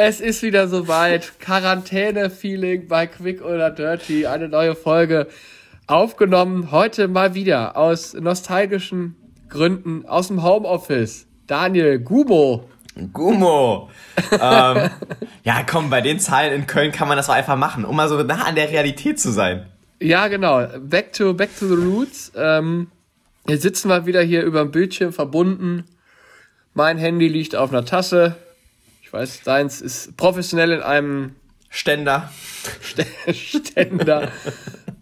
Es 0.00 0.20
ist 0.20 0.44
wieder 0.44 0.68
soweit. 0.68 1.40
Quarantäne-Feeling 1.40 2.86
bei 2.86 3.08
Quick 3.08 3.44
oder 3.44 3.68
Dirty. 3.68 4.28
Eine 4.28 4.48
neue 4.48 4.76
Folge 4.76 5.26
aufgenommen. 5.88 6.70
Heute 6.70 7.08
mal 7.08 7.34
wieder 7.34 7.76
aus 7.76 8.14
nostalgischen 8.14 9.16
Gründen 9.48 10.06
aus 10.06 10.28
dem 10.28 10.44
Homeoffice. 10.44 11.26
Daniel 11.48 11.98
Gumo. 11.98 12.68
Gumo. 13.12 13.90
ähm, 14.40 14.88
ja, 15.42 15.64
komm, 15.68 15.90
bei 15.90 16.00
den 16.00 16.20
Zahlen 16.20 16.52
in 16.52 16.68
Köln 16.68 16.92
kann 16.92 17.08
man 17.08 17.16
das 17.16 17.28
auch 17.28 17.34
einfach 17.34 17.56
machen, 17.56 17.84
um 17.84 17.96
mal 17.96 18.08
so 18.08 18.22
nah 18.22 18.44
an 18.44 18.54
der 18.54 18.70
Realität 18.70 19.18
zu 19.18 19.32
sein. 19.32 19.66
Ja, 20.00 20.28
genau. 20.28 20.64
Back 20.78 21.12
to, 21.12 21.34
back 21.34 21.50
to 21.58 21.66
the 21.66 21.74
roots. 21.74 22.30
Ähm, 22.36 22.86
jetzt 23.48 23.62
sitzen 23.62 23.88
wir 23.88 24.06
wieder 24.06 24.22
hier 24.22 24.44
über 24.44 24.60
dem 24.60 24.70
Bildschirm 24.70 25.12
verbunden. 25.12 25.86
Mein 26.72 26.98
Handy 26.98 27.26
liegt 27.26 27.56
auf 27.56 27.72
einer 27.72 27.84
Tasse. 27.84 28.36
Ich 29.08 29.12
weiß, 29.14 29.40
deins 29.40 29.80
ist 29.80 30.18
professionell 30.18 30.70
in 30.70 30.82
einem 30.82 31.34
Ständer. 31.70 32.30
Ständer 33.32 34.30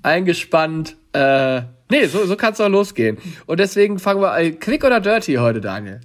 eingespannt. 0.01 0.95
Äh, 1.13 1.63
nee, 1.91 2.07
so, 2.07 2.25
so 2.25 2.37
kann 2.37 2.53
es 2.53 2.61
auch 2.61 2.69
losgehen. 2.69 3.19
Und 3.47 3.59
deswegen 3.59 3.99
fangen 3.99 4.21
wir 4.21 4.31
an. 4.31 4.61
Quick 4.61 4.85
oder 4.85 5.01
Dirty 5.01 5.35
heute, 5.35 5.61
Daniel? 5.61 6.03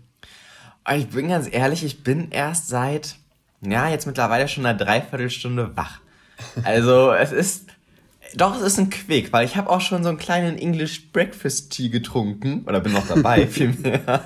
Ich 0.96 1.10
bin 1.10 1.28
ganz 1.28 1.48
ehrlich, 1.52 1.84
ich 1.84 2.04
bin 2.04 2.32
erst 2.32 2.70
seit, 2.70 3.18
ja, 3.62 3.88
jetzt 3.88 4.08
mittlerweile 4.08 4.48
schon 4.48 4.66
eine 4.66 4.80
Dreiviertelstunde 4.80 5.78
wach. 5.78 6.00
Also 6.64 7.14
es 7.14 7.32
ist, 7.32 7.68
doch, 8.34 8.56
es 8.56 8.64
ist 8.64 8.80
ein 8.80 8.90
Quick, 8.90 9.32
weil 9.32 9.46
ich 9.46 9.58
habe 9.58 9.70
auch 9.70 9.82
schon 9.82 10.02
so 10.02 10.10
einen 10.10 10.18
kleinen 10.18 10.58
English 10.58 11.12
Breakfast 11.12 11.72
Tea 11.72 11.90
getrunken. 11.90 12.64
Oder 12.66 12.80
bin 12.80 12.94
noch 12.94 13.08
dabei, 13.08 13.46
vielmehr. 13.48 14.24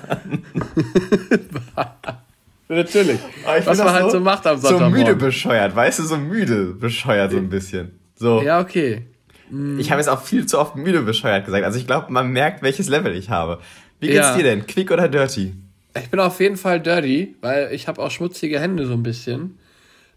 Natürlich. 2.68 3.20
Was 3.44 3.78
man 3.78 3.92
halt 3.92 4.10
so, 4.10 4.20
macht 4.20 4.46
am 4.46 4.58
Sonntag. 4.58 4.90
So 4.90 4.90
müde 4.90 5.14
bescheuert, 5.14 5.76
weißt 5.76 6.00
du, 6.00 6.02
so 6.04 6.16
müde 6.16 6.66
bescheuert 6.66 7.30
so 7.30 7.38
ein 7.38 7.48
bisschen. 7.48 7.98
So. 8.16 8.42
Ja, 8.42 8.60
okay. 8.60 9.06
Mm. 9.50 9.78
Ich 9.78 9.90
habe 9.90 10.00
jetzt 10.00 10.08
auch 10.08 10.22
viel 10.22 10.46
zu 10.46 10.58
oft 10.58 10.74
müde 10.74 11.02
bescheuert 11.02 11.44
gesagt. 11.44 11.64
Also 11.64 11.78
ich 11.78 11.86
glaube, 11.86 12.12
man 12.12 12.30
merkt, 12.30 12.62
welches 12.62 12.88
Level 12.88 13.14
ich 13.14 13.30
habe. 13.30 13.60
Wie 14.00 14.08
geht's 14.08 14.18
ja. 14.18 14.36
dir 14.36 14.42
denn? 14.42 14.66
Quick 14.66 14.90
oder 14.90 15.08
dirty? 15.08 15.54
Ich 15.96 16.10
bin 16.10 16.20
auf 16.20 16.40
jeden 16.40 16.56
Fall 16.56 16.80
dirty, 16.80 17.36
weil 17.40 17.72
ich 17.72 17.88
habe 17.88 18.02
auch 18.02 18.10
schmutzige 18.10 18.60
Hände 18.60 18.86
so 18.86 18.94
ein 18.94 19.02
bisschen. 19.02 19.58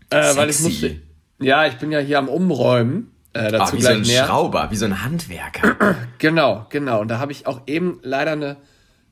Äh, 0.09 0.35
weil 0.35 0.49
ich 0.49 0.59
musste. 0.59 0.95
Ja, 1.39 1.67
ich 1.67 1.75
bin 1.75 1.91
ja 1.91 1.99
hier 1.99 2.17
am 2.17 2.27
Umräumen. 2.27 3.11
Äh, 3.33 3.51
dazu 3.51 3.75
oh, 3.75 3.77
wie 3.77 3.81
gleich 3.81 3.93
so 3.93 3.99
ein 4.01 4.07
mehr. 4.07 4.25
Schrauber, 4.25 4.67
wie 4.71 4.75
so 4.75 4.85
ein 4.85 5.03
Handwerker. 5.03 5.95
genau, 6.17 6.65
genau. 6.69 6.99
Und 7.01 7.09
da 7.09 7.19
habe 7.19 7.31
ich 7.31 7.45
auch 7.45 7.61
eben 7.67 7.99
leider 8.01 8.31
eine 8.31 8.57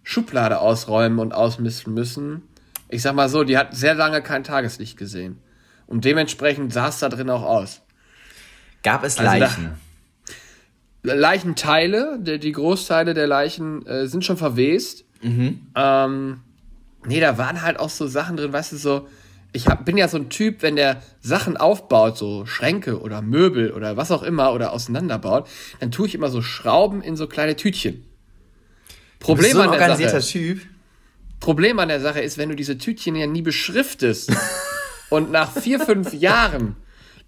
Schublade 0.02 0.60
ausräumen 0.60 1.20
und 1.20 1.34
ausmisten 1.34 1.94
müssen 1.94 2.42
ich 2.90 3.02
sag 3.02 3.16
mal 3.16 3.30
so, 3.30 3.44
die 3.44 3.58
hat 3.58 3.76
sehr 3.76 3.94
lange 3.94 4.22
kein 4.22 4.44
Tageslicht 4.44 4.98
gesehen. 4.98 5.40
Und 5.88 6.06
dementsprechend 6.06 6.74
sah 6.74 6.90
es 6.90 7.00
da 7.00 7.10
drin 7.10 7.30
auch 7.30 7.44
aus. 7.44 7.82
Gab 8.84 9.04
es 9.04 9.18
also 9.18 9.40
Leichen? 9.40 9.72
Da, 11.04 11.14
Leichenteile, 11.14 12.20
die, 12.20 12.40
die 12.40 12.52
Großteile 12.52 13.14
der 13.14 13.28
Leichen 13.28 13.86
äh, 13.86 14.08
sind 14.08 14.26
schon 14.26 14.38
verwest. 14.38 15.06
Mhm. 15.22 15.68
Ähm, 15.76 16.42
nee, 17.06 17.20
da 17.20 17.38
waren 17.38 17.62
halt 17.62 17.80
auch 17.80 17.90
so 17.90 18.08
Sachen 18.08 18.38
drin, 18.38 18.52
weißt 18.52 18.74
du, 18.74 18.78
so, 18.78 19.08
ich 19.54 19.68
hab, 19.68 19.86
bin 19.86 19.98
ja 19.98 20.08
so 20.08 20.18
ein 20.18 20.30
Typ, 20.30 20.62
wenn 20.62 20.76
der 20.76 21.02
Sachen 21.22 21.58
aufbaut, 21.58 22.18
so 22.18 22.46
Schränke 22.46 23.00
oder 23.02 23.22
Möbel 23.22 23.72
oder 23.72 23.98
was 23.98 24.12
auch 24.12 24.24
immer 24.24 24.54
oder 24.54 24.74
auseinanderbaut, 24.74 25.48
dann 25.80 25.92
tue 25.92 26.08
ich 26.08 26.16
immer 26.16 26.30
so 26.30 26.42
Schrauben 26.42 27.02
in 27.02 27.16
so 27.16 27.28
kleine 27.28 27.56
Tütchen. 27.56 28.06
Problem 29.20 29.38
du 29.38 29.44
bist 29.44 29.56
so 29.56 29.62
ein 29.62 29.70
organisierter 29.70 30.22
Sache, 30.22 30.32
Typ. 30.32 30.62
Problem 31.40 31.80
an 31.80 31.88
der 31.88 32.00
Sache 32.00 32.22
ist, 32.22 32.38
wenn 32.38 32.50
du 32.50 32.56
diese 32.56 32.78
Tütchen 32.78 33.16
ja 33.16 33.28
nie 33.28 33.42
beschriftest 33.42 34.32
und 35.10 35.32
nach 35.32 35.52
vier, 35.52 35.80
fünf 35.80 36.14
Jahren 36.14 36.76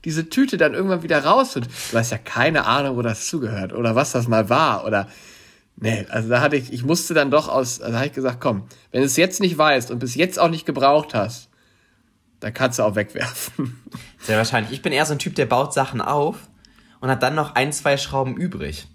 diese 0.05 0.29
Tüte 0.29 0.57
dann 0.57 0.73
irgendwann 0.73 1.03
wieder 1.03 1.23
raus 1.23 1.55
wird, 1.55 1.67
du 1.91 1.97
hast 1.97 2.11
ja 2.11 2.17
keine 2.17 2.65
Ahnung, 2.65 2.97
wo 2.97 3.01
das 3.01 3.27
zugehört 3.27 3.73
oder 3.73 3.95
was 3.95 4.11
das 4.11 4.27
mal 4.27 4.49
war 4.49 4.85
oder 4.85 5.07
nee, 5.75 6.05
also 6.09 6.29
da 6.29 6.41
hatte 6.41 6.55
ich, 6.55 6.71
ich 6.71 6.83
musste 6.83 7.13
dann 7.13 7.31
doch 7.31 7.49
aus, 7.49 7.81
also 7.81 7.91
da 7.91 7.97
habe 7.97 8.07
ich 8.07 8.13
gesagt, 8.13 8.39
komm, 8.39 8.67
wenn 8.91 9.01
du 9.01 9.05
es 9.05 9.17
jetzt 9.17 9.41
nicht 9.41 9.57
weißt 9.57 9.91
und 9.91 9.99
bis 9.99 10.15
jetzt 10.15 10.39
auch 10.39 10.49
nicht 10.49 10.65
gebraucht 10.65 11.13
hast, 11.13 11.49
dann 12.39 12.53
kannst 12.53 12.79
du 12.79 12.83
auch 12.83 12.95
wegwerfen. 12.95 13.81
Sehr 14.19 14.37
wahrscheinlich. 14.37 14.71
Ich 14.71 14.81
bin 14.81 14.93
eher 14.93 15.05
so 15.05 15.13
ein 15.13 15.19
Typ, 15.19 15.35
der 15.35 15.45
baut 15.45 15.73
Sachen 15.73 16.01
auf 16.01 16.37
und 17.01 17.09
hat 17.09 17.23
dann 17.23 17.35
noch 17.35 17.55
ein, 17.55 17.73
zwei 17.73 17.97
Schrauben 17.97 18.37
übrig. 18.37 18.87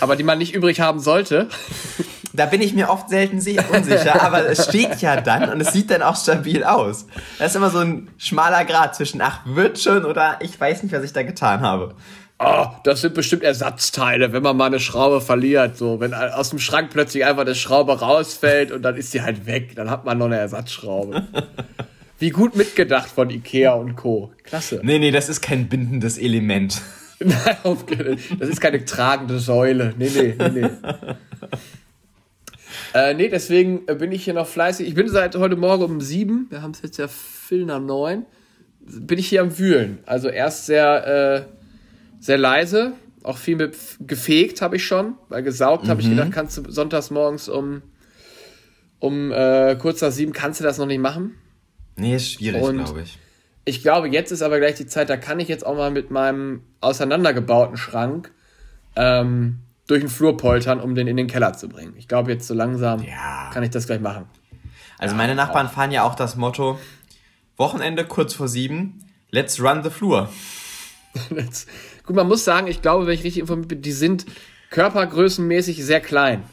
Aber 0.00 0.16
die 0.16 0.22
man 0.22 0.38
nicht 0.38 0.54
übrig 0.54 0.80
haben 0.80 1.00
sollte. 1.00 1.48
Da 2.34 2.46
bin 2.46 2.62
ich 2.62 2.72
mir 2.72 2.88
oft 2.88 3.10
selten 3.10 3.36
unsicher, 3.36 4.22
aber 4.22 4.48
es 4.48 4.64
steht 4.64 5.02
ja 5.02 5.20
dann 5.20 5.50
und 5.50 5.60
es 5.60 5.72
sieht 5.72 5.90
dann 5.90 6.02
auch 6.02 6.16
stabil 6.16 6.64
aus. 6.64 7.06
Das 7.38 7.50
ist 7.50 7.56
immer 7.56 7.70
so 7.70 7.78
ein 7.78 8.08
schmaler 8.16 8.64
Grad 8.64 8.94
zwischen, 8.94 9.20
ach, 9.20 9.40
wird 9.44 9.78
schon 9.78 10.04
oder 10.04 10.38
ich 10.40 10.58
weiß 10.58 10.82
nicht, 10.82 10.92
was 10.92 11.04
ich 11.04 11.12
da 11.12 11.22
getan 11.22 11.60
habe. 11.60 11.94
Oh, 12.44 12.66
das 12.84 13.02
sind 13.02 13.14
bestimmt 13.14 13.44
Ersatzteile, 13.44 14.32
wenn 14.32 14.42
man 14.42 14.56
mal 14.56 14.66
eine 14.66 14.80
Schraube 14.80 15.20
verliert. 15.20 15.76
So, 15.76 16.00
wenn 16.00 16.12
aus 16.12 16.50
dem 16.50 16.58
Schrank 16.58 16.90
plötzlich 16.90 17.24
einfach 17.24 17.42
eine 17.42 17.54
Schraube 17.54 18.00
rausfällt 18.00 18.72
und 18.72 18.82
dann 18.82 18.96
ist 18.96 19.12
sie 19.12 19.22
halt 19.22 19.46
weg, 19.46 19.76
dann 19.76 19.90
hat 19.90 20.04
man 20.04 20.18
noch 20.18 20.26
eine 20.26 20.38
Ersatzschraube. 20.38 21.28
Wie 22.18 22.30
gut 22.30 22.56
mitgedacht 22.56 23.08
von 23.10 23.30
Ikea 23.30 23.74
und 23.74 23.96
Co. 23.96 24.32
Klasse. 24.42 24.80
Nee, 24.82 24.98
nee, 24.98 25.10
das 25.10 25.28
ist 25.28 25.40
kein 25.40 25.68
bindendes 25.68 26.18
Element. 26.18 26.80
das 27.20 28.48
ist 28.48 28.60
keine 28.60 28.84
tragende 28.84 29.38
Säule. 29.38 29.94
Nee, 29.96 30.10
nee, 30.14 30.34
nee, 30.38 30.48
nee. 30.48 30.68
Äh, 32.94 33.14
nee, 33.14 33.28
deswegen 33.28 33.82
äh, 33.86 33.94
bin 33.94 34.12
ich 34.12 34.24
hier 34.24 34.34
noch 34.34 34.46
fleißig. 34.46 34.86
Ich 34.86 34.94
bin 34.94 35.08
seit 35.08 35.34
heute 35.36 35.56
Morgen 35.56 35.84
um 35.84 36.00
sieben, 36.00 36.46
wir 36.50 36.62
haben 36.62 36.72
es 36.72 36.82
jetzt 36.82 36.98
ja 36.98 37.08
viel 37.08 37.64
nach 37.64 37.80
neun, 37.80 38.26
bin 38.80 39.18
ich 39.18 39.28
hier 39.28 39.40
am 39.42 39.58
Wühlen. 39.58 39.98
Also 40.04 40.28
erst 40.28 40.66
sehr, 40.66 41.06
äh, 41.06 42.20
sehr 42.20 42.38
leise, 42.38 42.92
auch 43.22 43.38
viel 43.38 43.56
mit 43.56 43.76
gefegt 44.00 44.60
habe 44.60 44.76
ich 44.76 44.84
schon, 44.84 45.14
weil 45.28 45.42
gesaugt 45.42 45.84
mhm. 45.84 45.88
habe 45.88 46.00
ich 46.02 46.10
gedacht, 46.10 46.32
kannst 46.32 46.58
du 46.58 46.70
sonntags 46.70 47.10
morgens 47.10 47.48
um, 47.48 47.82
um 48.98 49.32
äh, 49.32 49.76
kurz 49.76 50.02
nach 50.02 50.10
sieben, 50.10 50.32
kannst 50.32 50.60
du 50.60 50.64
das 50.64 50.78
noch 50.78 50.86
nicht 50.86 51.00
machen? 51.00 51.34
Nee, 51.96 52.16
ist 52.16 52.32
schwierig, 52.32 52.62
glaube 52.62 53.02
ich. 53.02 53.18
Ich 53.64 53.82
glaube, 53.82 54.08
jetzt 54.08 54.32
ist 54.32 54.42
aber 54.42 54.58
gleich 54.58 54.74
die 54.74 54.86
Zeit, 54.86 55.08
da 55.08 55.16
kann 55.16 55.38
ich 55.38 55.48
jetzt 55.48 55.64
auch 55.64 55.76
mal 55.76 55.92
mit 55.92 56.10
meinem 56.10 56.62
auseinandergebauten 56.80 57.76
Schrank 57.76 58.32
ähm, 58.96 59.60
durch 59.86 60.00
den 60.00 60.08
Flur 60.08 60.36
poltern, 60.36 60.80
um 60.80 60.94
den 60.94 61.06
in 61.06 61.16
den 61.16 61.26
Keller 61.26 61.52
zu 61.54 61.68
bringen. 61.68 61.94
Ich 61.96 62.08
glaube, 62.08 62.32
jetzt 62.32 62.46
so 62.46 62.54
langsam 62.54 63.02
ja. 63.02 63.50
kann 63.52 63.62
ich 63.62 63.70
das 63.70 63.86
gleich 63.86 64.00
machen. 64.00 64.26
Also 64.98 65.16
meine 65.16 65.34
Nachbarn 65.34 65.68
fahren 65.68 65.90
ja 65.90 66.04
auch 66.04 66.14
das 66.14 66.36
Motto, 66.36 66.78
Wochenende 67.56 68.04
kurz 68.04 68.34
vor 68.34 68.48
sieben, 68.48 69.04
let's 69.30 69.60
run 69.60 69.82
the 69.82 69.90
floor. 69.90 70.30
Gut, 72.06 72.16
man 72.16 72.26
muss 72.26 72.44
sagen, 72.44 72.66
ich 72.66 72.82
glaube, 72.82 73.06
wenn 73.06 73.14
ich 73.14 73.24
richtig 73.24 73.40
informiert 73.40 73.68
bin, 73.68 73.82
die 73.82 73.92
sind 73.92 74.26
körpergrößenmäßig 74.70 75.84
sehr 75.84 76.00
klein. 76.00 76.44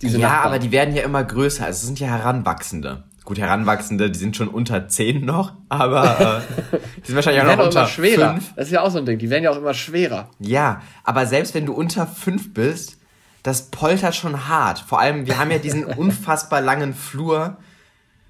ja, 0.00 0.28
Nachbarn. 0.28 0.46
aber 0.46 0.58
die 0.58 0.72
werden 0.72 0.94
ja 0.94 1.02
immer 1.02 1.22
größer. 1.22 1.64
Also 1.64 1.78
es 1.78 1.86
sind 1.86 2.00
ja 2.00 2.08
Heranwachsende. 2.08 3.04
Gut, 3.24 3.38
Heranwachsende, 3.38 4.10
die 4.10 4.18
sind 4.18 4.36
schon 4.36 4.48
unter 4.48 4.86
10 4.86 5.24
noch, 5.24 5.54
aber 5.70 6.42
äh, 6.42 6.78
die 7.00 7.06
sind 7.06 7.16
wahrscheinlich 7.16 7.42
die 7.42 7.48
auch 7.48 7.56
noch 7.56 7.64
unter 7.64 7.80
immer 7.80 7.88
schwerer. 7.88 8.32
5. 8.34 8.52
Das 8.54 8.66
ist 8.66 8.72
ja 8.72 8.82
auch 8.82 8.90
so 8.90 8.98
ein 8.98 9.06
Ding, 9.06 9.18
die 9.18 9.30
werden 9.30 9.44
ja 9.44 9.50
auch 9.50 9.56
immer 9.56 9.72
schwerer. 9.72 10.28
Ja, 10.40 10.82
aber 11.04 11.24
selbst 11.24 11.54
wenn 11.54 11.64
du 11.64 11.72
unter 11.72 12.06
5 12.06 12.52
bist, 12.52 12.98
das 13.42 13.70
poltert 13.70 14.14
schon 14.14 14.48
hart. 14.48 14.78
Vor 14.78 15.00
allem, 15.00 15.26
wir 15.26 15.38
haben 15.38 15.50
ja 15.50 15.58
diesen 15.58 15.84
unfassbar 15.84 16.60
langen 16.60 16.92
Flur. 16.94 17.56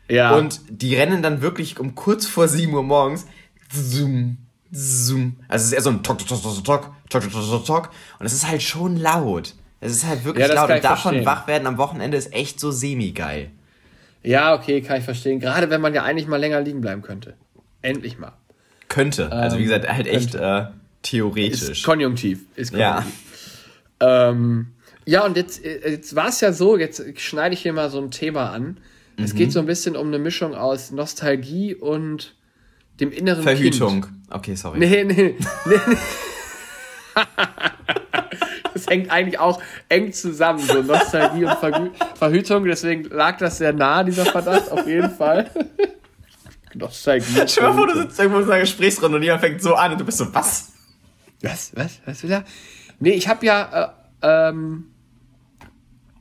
Ja. 0.09 0.37
Und 0.37 0.61
die 0.69 0.95
rennen 0.95 1.23
dann 1.23 1.41
wirklich 1.41 1.81
um 1.81 1.95
kurz 1.95 2.27
vor 2.27 2.47
7 2.47 2.73
Uhr 2.73 2.83
morgens. 2.83 3.27
Zoom, 3.73 4.39
zoom. 4.71 5.37
Also 5.49 5.63
es 5.63 5.67
ist 5.69 5.73
eher 5.73 5.83
so 5.83 5.91
ein 5.91 6.03
Tok, 6.05 6.19
Tok, 6.19 6.29
Tok, 6.29 6.43
Tok, 6.43 6.65
Tok, 7.09 7.23
Tok, 7.23 7.33
Tok, 7.33 7.65
Tok. 7.65 7.91
Und 8.21 8.27
es 8.27 8.33
ist 8.33 8.47
halt 8.47 8.63
schon 8.63 8.97
laut. 8.97 9.55
Es 9.81 9.93
ist 9.93 10.07
halt 10.07 10.25
wirklich 10.25 10.47
ja, 10.47 10.55
laut. 10.55 10.71
Und 10.71 10.85
davon 10.85 10.97
verstehen. 10.97 11.27
wach 11.27 11.47
werden 11.49 11.67
am 11.67 11.79
Wochenende 11.79 12.17
ist 12.17 12.33
echt 12.33 12.61
so 12.61 12.71
semi-geil. 12.71 13.51
Ja, 14.25 14.55
okay, 14.55 14.81
kann 14.81 14.99
ich 14.99 15.05
verstehen. 15.05 15.39
Gerade 15.39 15.71
wenn 15.71 15.81
man 15.81 15.95
ja 15.95 16.03
eigentlich 16.03 16.27
mal 16.27 16.39
länger 16.39 16.61
liegen 16.61 16.81
bleiben 16.81 17.03
könnte. 17.03 17.35
Endlich 17.83 18.19
mal. 18.19 18.33
Könnte. 18.89 19.31
Also 19.31 19.59
wie 19.59 19.65
gesagt, 19.65 19.89
halt 19.89 20.07
echt 20.07 20.35
äh, 20.35 20.67
theoretisch. 21.03 21.69
Ist 21.71 21.85
konjunktiv. 21.85 22.41
Ist 22.57 22.73
konjunktiv. 22.73 23.13
Ja. 24.01 24.31
Ähm, 24.31 24.69
ja, 25.05 25.25
und 25.25 25.37
jetzt, 25.37 25.65
äh, 25.65 25.91
jetzt 25.91 26.15
war 26.17 26.29
es 26.29 26.41
ja 26.41 26.53
so, 26.53 26.79
jetzt 26.79 27.03
schneide 27.21 27.55
ich 27.55 27.61
hier 27.61 27.73
mal 27.73 27.91
so 27.91 28.01
ein 28.01 28.11
Thema 28.11 28.51
an. 28.51 28.79
Mhm. 29.17 29.25
Es 29.25 29.35
geht 29.35 29.53
so 29.53 29.61
ein 29.61 29.67
bisschen 29.67 29.97
um 29.97 30.09
eine 30.09 30.19
Mischung 30.19 30.55
aus 30.55 30.91
Nostalgie 30.91 31.75
und 31.75 32.35
dem 33.01 33.13
inneren 33.13 33.43
Verhütung. 33.43 34.03
Kind. 34.03 34.15
Okay, 34.31 34.55
sorry. 34.55 34.79
Nee, 34.79 35.05
nee, 35.05 35.13
nee. 35.13 35.35
nee. 35.67 35.77
das 38.85 38.93
hängt 38.93 39.11
eigentlich 39.11 39.39
auch 39.39 39.61
eng 39.89 40.13
zusammen, 40.13 40.61
so 40.61 40.83
Nostalgie 40.83 41.45
und 41.45 41.59
Vergü 41.59 41.91
Verhütung. 42.15 42.65
Deswegen 42.65 43.05
lag 43.05 43.39
das 43.39 43.59
sehr 43.59 43.73
nah, 43.73 44.05
dieser 44.05 44.25
Verdacht, 44.27 44.71
auf 44.71 44.87
jeden 44.87 45.11
Fall. 45.11 45.51
Nostalgie. 46.75 47.43
Stell 47.47 47.65
dir 47.65 47.71
mal 47.71 47.75
vor, 47.75 47.87
du 47.87 48.01
sitzt 48.01 48.19
irgendwo 48.19 48.41
in 48.41 48.51
einer 48.51 48.61
Gesprächsrunde 48.61 49.17
und 49.17 49.23
jemand 49.23 49.41
fängt 49.41 49.63
so 49.63 49.75
an 49.75 49.93
und 49.93 50.01
du 50.01 50.05
bist 50.05 50.19
so, 50.19 50.33
was? 50.35 50.73
Was? 51.41 51.73
Was? 51.75 52.01
Was 52.05 52.23
will 52.23 52.33
er? 52.33 52.45
Nee, 53.01 53.13
ich 53.13 53.29
habe 53.29 53.45
ja, 53.47 53.95
äh, 54.23 54.49
ähm, 54.49 54.87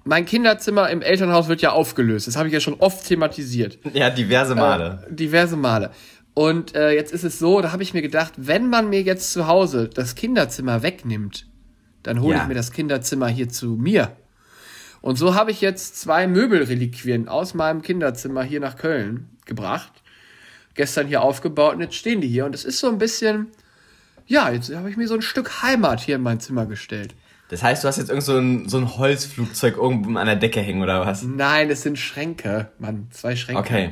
mein 0.03 0.25
Kinderzimmer 0.25 0.89
im 0.89 1.01
Elternhaus 1.01 1.47
wird 1.47 1.61
ja 1.61 1.71
aufgelöst. 1.71 2.27
Das 2.27 2.35
habe 2.35 2.47
ich 2.47 2.53
ja 2.53 2.59
schon 2.59 2.75
oft 2.75 3.07
thematisiert. 3.07 3.79
Ja, 3.93 4.09
diverse 4.09 4.53
Male. 4.53 5.05
Äh, 5.09 5.13
diverse 5.13 5.55
Male. 5.55 5.91
Und 6.33 6.75
äh, 6.75 6.91
jetzt 6.91 7.13
ist 7.13 7.23
es 7.23 7.39
so, 7.39 7.61
da 7.61 7.71
habe 7.71 7.83
ich 7.83 7.93
mir 7.93 8.01
gedacht, 8.01 8.33
wenn 8.37 8.69
man 8.69 8.89
mir 8.89 9.01
jetzt 9.01 9.31
zu 9.31 9.47
Hause 9.47 9.87
das 9.87 10.15
Kinderzimmer 10.15 10.81
wegnimmt, 10.81 11.45
dann 12.03 12.21
hole 12.21 12.35
ja. 12.35 12.41
ich 12.43 12.47
mir 12.47 12.53
das 12.53 12.71
Kinderzimmer 12.71 13.27
hier 13.27 13.49
zu 13.49 13.69
mir. 13.69 14.15
Und 15.01 15.17
so 15.17 15.35
habe 15.35 15.51
ich 15.51 15.59
jetzt 15.59 15.99
zwei 15.99 16.27
Möbelreliquien 16.27 17.27
aus 17.27 17.53
meinem 17.53 17.81
Kinderzimmer 17.81 18.43
hier 18.43 18.59
nach 18.59 18.77
Köln 18.77 19.37
gebracht. 19.45 19.91
Gestern 20.75 21.07
hier 21.07 21.21
aufgebaut 21.21 21.75
und 21.75 21.81
jetzt 21.81 21.95
stehen 21.95 22.21
die 22.21 22.27
hier. 22.27 22.45
Und 22.45 22.55
es 22.55 22.63
ist 22.63 22.79
so 22.79 22.87
ein 22.87 22.97
bisschen, 22.97 23.47
ja, 24.27 24.49
jetzt 24.49 24.73
habe 24.73 24.89
ich 24.89 24.97
mir 24.97 25.07
so 25.07 25.15
ein 25.15 25.21
Stück 25.21 25.61
Heimat 25.61 25.99
hier 25.99 26.15
in 26.15 26.21
mein 26.21 26.39
Zimmer 26.39 26.65
gestellt. 26.65 27.15
Das 27.49 27.61
heißt, 27.61 27.83
du 27.83 27.87
hast 27.87 27.97
jetzt 27.97 28.09
irgend 28.09 28.23
so 28.23 28.37
ein, 28.37 28.69
so 28.69 28.77
ein 28.77 28.97
Holzflugzeug 28.97 29.77
irgendwo 29.77 30.17
an 30.17 30.25
der 30.25 30.37
Decke 30.37 30.61
hängen 30.61 30.81
oder 30.81 31.05
was? 31.05 31.21
Nein, 31.23 31.69
es 31.69 31.81
sind 31.81 31.99
Schränke, 31.99 32.71
Mann, 32.79 33.07
zwei 33.11 33.35
Schränke. 33.35 33.61
Okay. 33.61 33.91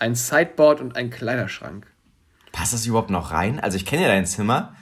Ein 0.00 0.14
Sideboard 0.14 0.80
und 0.80 0.96
ein 0.96 1.10
Kleiderschrank. 1.10 1.86
Passt 2.52 2.72
das 2.72 2.84
überhaupt 2.86 3.10
noch 3.10 3.30
rein? 3.30 3.60
Also 3.60 3.76
ich 3.76 3.86
kenne 3.86 4.02
ja 4.02 4.08
dein 4.08 4.26
Zimmer 4.26 4.74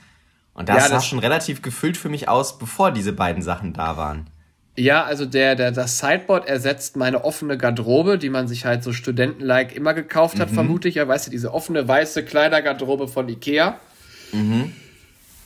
und 0.59 0.69
das 0.69 0.77
ja, 0.77 0.89
sah 0.89 1.01
schon 1.01 1.21
relativ 1.21 1.63
gefüllt 1.63 1.97
für 1.97 2.09
mich 2.09 2.29
aus, 2.29 2.59
bevor 2.59 2.91
diese 2.91 3.13
beiden 3.13 3.43
Sachen 3.43 3.75
da 3.75 3.97
waren. 3.97 4.29
Ja, 4.77 5.05
also 5.05 5.25
der, 5.25 5.55
der, 5.55 5.71
das 5.71 5.99
Sideboard 5.99 6.49
ersetzt 6.49 6.97
meine 6.97 7.23
offene 7.23 7.57
Garderobe, 7.57 8.19
die 8.19 8.29
man 8.29 8.49
sich 8.49 8.65
halt 8.65 8.83
so 8.83 8.93
studentenlike 8.93 9.73
immer 9.73 9.95
gekauft 9.95 10.41
hat, 10.41 10.51
mhm. 10.51 10.55
vermute 10.55 10.89
ich. 10.89 10.97
Ja, 10.97 11.07
weißt 11.07 11.29
du, 11.29 11.31
diese 11.31 11.55
offene 11.55 11.87
weiße 11.87 12.25
Kleidergarderobe 12.25 13.07
von 13.07 13.29
Ikea. 13.29 13.79
Mhm. 14.33 14.73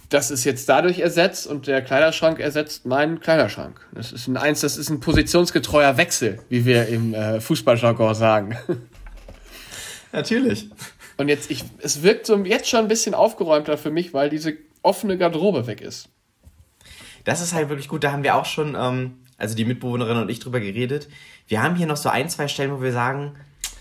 Das 0.09 0.31
ist 0.31 0.44
jetzt 0.44 0.67
dadurch 0.70 1.00
ersetzt 1.00 1.47
und 1.47 1.67
der 1.67 1.82
Kleiderschrank 1.82 2.41
ersetzt 2.41 2.87
meinen 2.87 3.20
Kleiderschrank. 3.20 3.87
Das 3.94 4.12
ist 4.12 4.29
ein 4.29 4.38
eins, 4.38 4.61
das 4.61 4.79
ist 4.79 4.88
ein 4.88 5.00
positionsgetreuer 5.00 5.99
Wechsel, 5.99 6.38
wie 6.49 6.64
wir 6.64 6.88
im 6.88 7.12
äh, 7.12 7.38
Fußballjargon 7.38 8.14
sagen. 8.14 8.56
Natürlich. 10.12 10.70
Und 11.19 11.29
jetzt, 11.29 11.50
ich, 11.50 11.64
es 11.82 12.03
wirkt 12.03 12.25
so 12.25 12.43
jetzt 12.44 12.69
schon 12.69 12.81
ein 12.81 12.88
bisschen 12.88 13.14
aufgeräumter 13.14 13.76
für 13.76 13.91
mich, 13.91 14.14
weil 14.14 14.31
diese 14.31 14.56
offene 14.82 15.19
Garderobe 15.19 15.67
weg 15.67 15.81
ist. 15.81 16.08
Das 17.25 17.40
ist 17.40 17.55
halt 17.55 17.69
wirklich 17.69 17.88
gut. 17.88 18.05
Da 18.05 18.12
haben 18.12 18.23
wir 18.23 18.34
auch 18.34 18.44
schon, 18.44 18.76
ähm, 18.79 19.19
also 19.38 19.55
die 19.55 19.64
Mitbewohnerin 19.64 20.17
und 20.17 20.31
ich 20.31 20.40
drüber 20.40 20.61
geredet. 20.61 21.08
Wir 21.46 21.62
haben 21.62 21.76
hier 21.76 21.87
noch 21.87 21.96
so 21.96 22.08
ein, 22.08 22.29
zwei 22.29 22.49
Stellen, 22.49 22.73
wo 22.73 22.82
wir 22.82 22.93
sagen, 22.93 23.32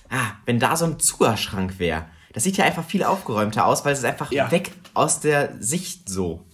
ah, 0.10 0.34
wenn 0.46 0.60
da 0.60 0.76
so 0.76 0.86
ein 0.86 1.00
Zuerschrank 1.00 1.80
wäre, 1.80 2.06
das 2.34 2.44
sieht 2.44 2.58
ja 2.58 2.66
einfach 2.66 2.86
viel 2.86 3.04
aufgeräumter 3.04 3.66
aus, 3.66 3.84
weil 3.84 3.94
es 3.94 4.00
ist 4.00 4.06
einfach 4.06 4.32
ja. 4.32 4.52
weg 4.52 4.72
aus 4.94 5.20
der 5.20 5.56
Sicht 5.60 6.08
so. 6.08 6.46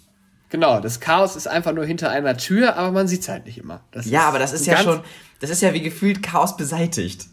Genau, 0.49 0.79
das 0.79 1.01
Chaos 1.01 1.35
ist 1.35 1.47
einfach 1.47 1.73
nur 1.73 1.85
hinter 1.85 2.09
einer 2.09 2.37
Tür, 2.37 2.77
aber 2.77 2.91
man 2.91 3.07
sieht 3.07 3.21
es 3.21 3.29
halt 3.29 3.45
nicht 3.45 3.57
immer. 3.57 3.81
Das 3.91 4.05
ja, 4.05 4.27
aber 4.27 4.39
das 4.39 4.53
ist 4.53 4.65
ja 4.65 4.77
schon, 4.77 5.01
das 5.41 5.49
ist 5.49 5.61
ja 5.61 5.73
wie 5.73 5.81
gefühlt 5.81 6.23
Chaos 6.23 6.55
beseitigt. 6.55 7.27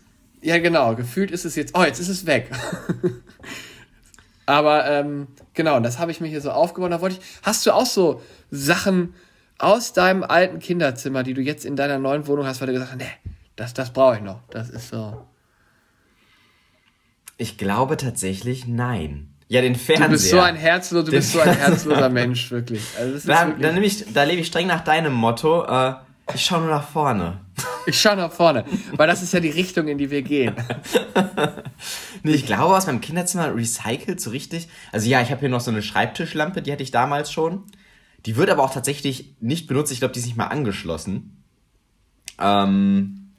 Ja, 0.44 0.58
genau. 0.58 0.94
Gefühlt 0.94 1.30
ist 1.30 1.44
es 1.46 1.54
jetzt. 1.56 1.74
Oh, 1.76 1.82
jetzt 1.82 2.00
ist 2.00 2.08
es 2.08 2.26
weg. 2.26 2.50
Aber 4.46 4.86
ähm, 4.86 5.28
genau, 5.54 5.80
das 5.80 5.98
habe 5.98 6.10
ich 6.10 6.20
mir 6.20 6.28
hier 6.28 6.40
so 6.40 6.50
aufgebaut. 6.50 6.92
Da 6.92 7.00
wollte 7.00 7.16
ich. 7.18 7.24
Hast 7.42 7.64
du 7.66 7.72
auch 7.72 7.86
so 7.86 8.20
Sachen 8.50 9.14
aus 9.58 9.92
deinem 9.92 10.22
alten 10.22 10.58
Kinderzimmer, 10.58 11.22
die 11.22 11.34
du 11.34 11.40
jetzt 11.40 11.64
in 11.64 11.76
deiner 11.76 11.98
neuen 11.98 12.26
Wohnung 12.26 12.46
hast, 12.46 12.60
weil 12.60 12.66
du 12.66 12.72
gesagt 12.74 12.92
hast, 12.92 12.98
nee, 12.98 13.32
das, 13.56 13.74
das 13.74 13.92
brauche 13.92 14.16
ich 14.16 14.22
noch. 14.22 14.40
Das 14.50 14.68
ist 14.68 14.88
so. 14.88 15.24
Ich 17.36 17.56
glaube 17.58 17.96
tatsächlich 17.96 18.66
nein. 18.66 19.30
Ja, 19.48 19.60
den 19.60 19.74
Fernseher. 19.74 20.06
Du 20.06 20.12
bist 20.12 20.30
so 20.30 20.40
ein 20.40 20.56
herzloser, 20.56 21.04
du 21.04 21.10
bist 21.12 21.32
so 21.32 21.40
ein 21.40 21.56
herzloser 21.56 22.08
Mensch, 22.08 22.50
wirklich. 22.50 22.82
Also 22.98 23.28
da, 23.28 23.48
wirklich 23.58 23.98
da, 23.98 24.06
ich, 24.06 24.12
da 24.14 24.22
lebe 24.24 24.40
ich 24.40 24.46
streng 24.46 24.66
nach 24.66 24.82
deinem 24.82 25.12
Motto. 25.12 25.64
Äh, 25.64 25.94
ich 26.34 26.44
schaue 26.44 26.60
nur 26.60 26.70
nach 26.70 26.88
vorne. 26.88 27.40
Ich 27.86 28.00
schaue 28.00 28.16
nach 28.16 28.32
vorne, 28.32 28.64
weil 28.96 29.06
das 29.06 29.22
ist 29.22 29.32
ja 29.32 29.40
die 29.40 29.50
Richtung, 29.50 29.88
in 29.88 29.98
die 29.98 30.10
wir 30.10 30.22
gehen. 30.22 30.54
nee, 32.22 32.32
ich 32.32 32.46
glaube, 32.46 32.76
aus 32.76 32.86
meinem 32.86 33.00
Kinderzimmer 33.00 33.54
recycelt 33.54 34.20
so 34.20 34.30
richtig. 34.30 34.68
Also 34.92 35.08
ja, 35.08 35.20
ich 35.20 35.30
habe 35.30 35.40
hier 35.40 35.48
noch 35.48 35.60
so 35.60 35.70
eine 35.70 35.82
Schreibtischlampe, 35.82 36.62
die 36.62 36.72
hatte 36.72 36.82
ich 36.82 36.90
damals 36.90 37.30
schon. 37.30 37.64
Die 38.26 38.36
wird 38.36 38.50
aber 38.50 38.62
auch 38.62 38.72
tatsächlich 38.72 39.34
nicht 39.40 39.66
benutzt. 39.66 39.92
Ich 39.92 39.98
glaube, 39.98 40.14
die 40.14 40.20
ist 40.20 40.26
nicht 40.26 40.36
mal 40.36 40.46
angeschlossen. 40.46 41.42
Ähm, 42.40 43.32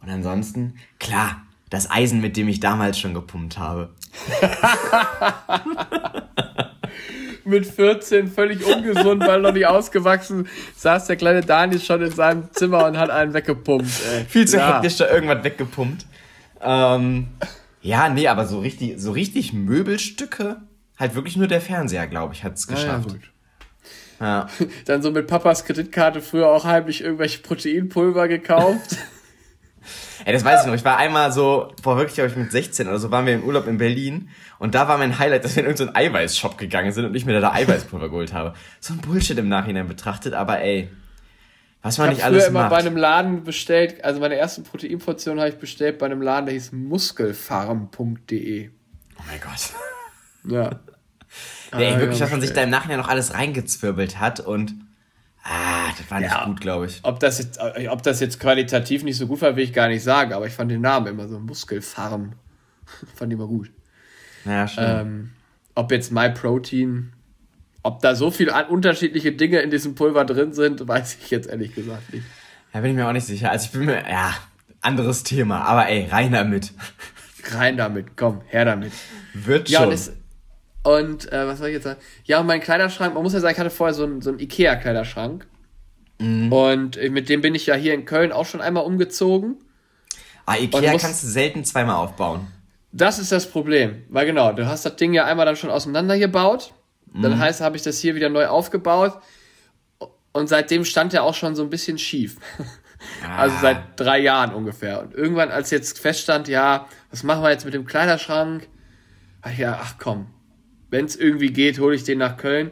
und 0.00 0.08
ansonsten, 0.08 0.74
klar, 0.98 1.42
das 1.68 1.90
Eisen, 1.90 2.20
mit 2.20 2.36
dem 2.36 2.48
ich 2.48 2.60
damals 2.60 2.98
schon 2.98 3.14
gepumpt 3.14 3.58
habe. 3.58 3.94
mit 7.50 7.66
14 7.66 8.28
völlig 8.28 8.64
ungesund, 8.64 9.26
weil 9.26 9.40
noch 9.40 9.52
nicht 9.52 9.66
ausgewachsen, 9.66 10.48
saß 10.76 11.06
der 11.06 11.16
kleine 11.16 11.42
Daniel 11.42 11.80
schon 11.80 12.02
in 12.02 12.10
seinem 12.10 12.50
Zimmer 12.52 12.86
und 12.86 12.96
hat 12.96 13.10
einen 13.10 13.34
weggepumpt. 13.34 13.90
Ey. 14.12 14.24
Viel 14.24 14.48
zu 14.48 14.56
ja. 14.56 14.74
hektisch 14.74 14.96
da 14.96 15.10
irgendwas 15.10 15.44
weggepumpt. 15.44 16.06
Ähm, 16.62 17.28
ja, 17.82 18.08
nee, 18.08 18.28
aber 18.28 18.46
so 18.46 18.60
richtig, 18.60 19.00
so 19.00 19.12
richtig 19.12 19.52
Möbelstücke, 19.52 20.62
halt 20.98 21.14
wirklich 21.14 21.36
nur 21.36 21.46
der 21.46 21.60
Fernseher, 21.60 22.06
glaube 22.06 22.34
ich, 22.34 22.44
hat 22.44 22.54
es 22.54 22.66
geschafft. 22.66 23.16
Ja, 24.20 24.26
ja, 24.26 24.48
ja. 24.58 24.66
Dann 24.84 25.02
so 25.02 25.10
mit 25.10 25.26
Papas 25.26 25.64
Kreditkarte 25.64 26.20
früher 26.20 26.48
auch 26.48 26.64
heimlich 26.64 27.02
irgendwelche 27.02 27.40
Proteinpulver 27.40 28.28
gekauft. 28.28 28.96
Ey, 30.24 30.32
das 30.32 30.44
weiß 30.44 30.62
ich 30.62 30.66
noch. 30.66 30.74
Ich 30.74 30.84
war 30.84 30.96
einmal 30.96 31.32
so, 31.32 31.72
vor 31.82 31.96
wirklich, 31.96 32.14
glaube 32.14 32.30
ich, 32.30 32.36
mit 32.36 32.52
16 32.52 32.88
oder 32.88 32.98
so, 32.98 33.10
waren 33.10 33.26
wir 33.26 33.34
im 33.34 33.42
Urlaub 33.44 33.66
in 33.66 33.78
Berlin. 33.78 34.28
Und 34.58 34.74
da 34.74 34.88
war 34.88 34.98
mein 34.98 35.18
Highlight, 35.18 35.44
dass 35.44 35.56
wir 35.56 35.62
in 35.62 35.68
irgendeinen 35.68 35.96
Eiweißshop 35.96 36.58
gegangen 36.58 36.92
sind 36.92 37.04
und 37.06 37.14
ich 37.14 37.24
mir 37.24 37.40
da, 37.40 37.52
Eiweißpulver 37.52 38.10
geholt 38.10 38.32
habe. 38.32 38.54
So 38.80 38.94
ein 38.94 39.00
Bullshit 39.00 39.38
im 39.38 39.48
Nachhinein 39.48 39.88
betrachtet, 39.88 40.34
aber 40.34 40.60
ey. 40.60 40.90
Was 41.82 41.96
man 41.96 42.10
nicht 42.10 42.24
alles 42.24 42.50
macht. 42.50 42.50
Ich 42.50 42.56
habe 42.56 42.66
immer 42.66 42.68
bei 42.68 42.76
einem 42.76 42.96
Laden 42.96 43.44
bestellt, 43.44 44.04
also 44.04 44.20
meine 44.20 44.34
erste 44.34 44.60
Proteinportion 44.62 45.38
habe 45.38 45.48
ich 45.48 45.56
bestellt 45.56 45.98
bei 45.98 46.06
einem 46.06 46.20
Laden, 46.20 46.46
der 46.46 46.52
hieß 46.52 46.72
muskelfarm.de. 46.72 48.68
Oh 48.68 49.22
mein 49.26 49.40
Gott. 49.40 49.70
Ja. 50.50 50.70
Nee, 51.72 51.92
ah, 51.94 52.00
wirklich, 52.00 52.18
dass 52.18 52.32
man 52.32 52.40
sich 52.40 52.52
da 52.52 52.62
im 52.62 52.70
Nachhinein 52.70 52.98
noch 52.98 53.06
alles 53.06 53.34
reingezwirbelt 53.34 54.18
hat 54.18 54.40
und 54.40 54.74
Ah, 55.42 55.88
das 55.96 56.10
war 56.10 56.20
nicht 56.20 56.30
ja, 56.30 56.44
gut, 56.44 56.60
glaube 56.60 56.86
ich. 56.86 57.00
Ob 57.02 57.18
das, 57.20 57.38
jetzt, 57.38 57.58
äh, 57.58 57.88
ob 57.88 58.02
das 58.02 58.20
jetzt 58.20 58.40
qualitativ 58.40 59.02
nicht 59.02 59.16
so 59.16 59.26
gut 59.26 59.40
war, 59.40 59.56
will 59.56 59.64
ich 59.64 59.72
gar 59.72 59.88
nicht 59.88 60.02
sagen, 60.02 60.32
aber 60.32 60.46
ich 60.46 60.52
fand 60.52 60.70
den 60.70 60.82
Namen 60.82 61.06
immer 61.06 61.28
so 61.28 61.38
Muskelfarm. 61.38 62.32
fand 63.14 63.32
ich 63.32 63.38
immer 63.38 63.48
gut. 63.48 63.70
Ja, 64.44 64.68
schön. 64.68 64.84
Ähm, 64.86 65.30
ob 65.74 65.90
jetzt 65.92 66.12
MyProtein, 66.12 67.12
ob 67.82 68.00
da 68.00 68.14
so 68.14 68.30
viele 68.30 68.66
unterschiedliche 68.68 69.32
Dinge 69.32 69.60
in 69.60 69.70
diesem 69.70 69.94
Pulver 69.94 70.24
drin 70.24 70.52
sind, 70.52 70.86
weiß 70.86 71.18
ich 71.22 71.30
jetzt 71.30 71.48
ehrlich 71.48 71.74
gesagt 71.74 72.12
nicht. 72.12 72.24
Da 72.72 72.80
bin 72.80 72.90
ich 72.90 72.96
mir 72.96 73.08
auch 73.08 73.12
nicht 73.12 73.26
sicher. 73.26 73.50
Also 73.50 73.66
ich 73.66 73.72
bin 73.72 73.86
mir, 73.86 74.04
ja, 74.08 74.34
anderes 74.80 75.22
Thema, 75.22 75.62
aber 75.62 75.88
ey, 75.88 76.06
rein 76.06 76.32
damit. 76.32 76.72
Rein 77.50 77.76
damit, 77.76 78.16
komm, 78.16 78.42
her 78.46 78.64
damit. 78.64 78.92
Wird 79.32 79.68
schon. 79.68 79.72
Ja, 79.72 79.86
und 79.86 79.92
es, 79.92 80.12
und 80.82 81.30
äh, 81.32 81.46
was 81.46 81.58
soll 81.58 81.68
ich 81.68 81.74
jetzt 81.74 81.84
sagen? 81.84 82.00
Ja, 82.24 82.40
und 82.40 82.46
mein 82.46 82.60
Kleiderschrank, 82.60 83.14
man 83.14 83.22
muss 83.22 83.32
ja 83.32 83.40
sagen, 83.40 83.52
ich 83.52 83.60
hatte 83.60 83.70
vorher 83.70 83.94
so 83.94 84.04
einen, 84.04 84.22
so 84.22 84.30
einen 84.30 84.38
Ikea-Kleiderschrank. 84.38 85.46
Mhm. 86.18 86.52
Und 86.52 86.96
äh, 86.96 87.10
mit 87.10 87.28
dem 87.28 87.40
bin 87.42 87.54
ich 87.54 87.66
ja 87.66 87.74
hier 87.74 87.94
in 87.94 88.04
Köln 88.04 88.32
auch 88.32 88.46
schon 88.46 88.60
einmal 88.60 88.84
umgezogen. 88.84 89.56
Ah, 90.46 90.56
Ikea 90.56 90.92
muss, 90.92 91.02
kannst 91.02 91.22
du 91.22 91.28
selten 91.28 91.64
zweimal 91.64 91.96
aufbauen. 91.96 92.46
Das 92.92 93.18
ist 93.18 93.30
das 93.30 93.50
Problem. 93.50 94.04
Weil 94.08 94.26
genau, 94.26 94.52
du 94.52 94.66
hast 94.66 94.84
das 94.84 94.96
Ding 94.96 95.12
ja 95.12 95.24
einmal 95.24 95.46
dann 95.46 95.56
schon 95.56 95.70
auseinandergebaut. 95.70 96.72
Mhm. 97.12 97.22
Dann 97.22 97.38
heißt, 97.38 97.60
habe 97.60 97.76
ich 97.76 97.82
das 97.82 97.98
hier 97.98 98.14
wieder 98.14 98.30
neu 98.30 98.46
aufgebaut. 98.46 99.20
Und 100.32 100.48
seitdem 100.48 100.84
stand 100.84 101.12
er 101.12 101.24
auch 101.24 101.34
schon 101.34 101.54
so 101.56 101.62
ein 101.62 101.70
bisschen 101.70 101.98
schief. 101.98 102.36
Ah. 103.26 103.38
Also 103.38 103.56
seit 103.62 103.98
drei 103.98 104.18
Jahren 104.18 104.54
ungefähr. 104.54 105.00
Und 105.00 105.14
irgendwann, 105.14 105.50
als 105.50 105.70
jetzt 105.70 105.98
feststand, 105.98 106.48
ja, 106.48 106.86
was 107.10 107.22
machen 107.22 107.42
wir 107.42 107.50
jetzt 107.50 107.64
mit 107.64 107.72
dem 107.72 107.86
Kleiderschrank? 107.86 108.68
Ach 109.40 109.56
ja, 109.56 109.80
ach 109.82 109.94
komm, 109.98 110.26
wenn 110.90 111.04
es 111.04 111.16
irgendwie 111.16 111.52
geht, 111.52 111.78
hole 111.78 111.94
ich 111.94 112.04
den 112.04 112.18
nach 112.18 112.36
Köln. 112.36 112.70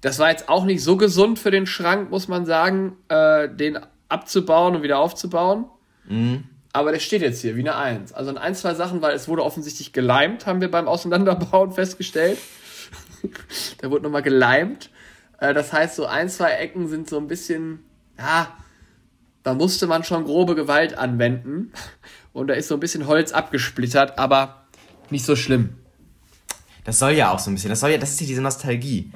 Das 0.00 0.18
war 0.18 0.30
jetzt 0.30 0.48
auch 0.48 0.64
nicht 0.64 0.82
so 0.82 0.96
gesund 0.96 1.38
für 1.38 1.50
den 1.50 1.66
Schrank, 1.66 2.10
muss 2.10 2.28
man 2.28 2.44
sagen, 2.44 2.96
äh, 3.08 3.48
den 3.48 3.78
abzubauen 4.08 4.76
und 4.76 4.82
wieder 4.82 4.98
aufzubauen. 4.98 5.64
Mhm. 6.06 6.44
Aber 6.72 6.92
der 6.92 6.98
steht 6.98 7.22
jetzt 7.22 7.40
hier 7.40 7.56
wie 7.56 7.60
eine 7.60 7.76
Eins. 7.76 8.12
Also 8.12 8.30
in 8.30 8.38
ein, 8.38 8.54
zwei 8.54 8.74
Sachen, 8.74 9.00
weil 9.00 9.14
es 9.14 9.28
wurde 9.28 9.44
offensichtlich 9.44 9.92
geleimt, 9.92 10.44
haben 10.46 10.60
wir 10.60 10.70
beim 10.70 10.88
Auseinanderbauen 10.88 11.72
festgestellt. 11.72 12.38
der 13.82 13.90
wurde 13.90 14.04
nochmal 14.04 14.22
geleimt. 14.22 14.90
Äh, 15.38 15.54
das 15.54 15.72
heißt, 15.72 15.96
so 15.96 16.06
ein, 16.06 16.28
zwei 16.28 16.50
Ecken 16.50 16.88
sind 16.88 17.08
so 17.08 17.16
ein 17.16 17.28
bisschen, 17.28 17.80
ja, 18.18 18.54
da 19.42 19.54
musste 19.54 19.86
man 19.86 20.04
schon 20.04 20.24
grobe 20.24 20.54
Gewalt 20.54 20.98
anwenden. 20.98 21.72
Und 22.32 22.48
da 22.48 22.54
ist 22.54 22.68
so 22.68 22.74
ein 22.74 22.80
bisschen 22.80 23.06
Holz 23.06 23.32
abgesplittert, 23.32 24.18
aber 24.18 24.66
nicht 25.10 25.24
so 25.24 25.36
schlimm. 25.36 25.76
Das 26.84 26.98
soll 26.98 27.12
ja 27.12 27.30
auch 27.30 27.38
so 27.38 27.50
ein 27.50 27.54
bisschen, 27.54 27.70
das 27.70 27.80
soll 27.80 27.90
ja, 27.90 27.98
das 27.98 28.10
ist 28.10 28.20
ja 28.20 28.26
diese 28.26 28.42
Nostalgie. 28.42 29.10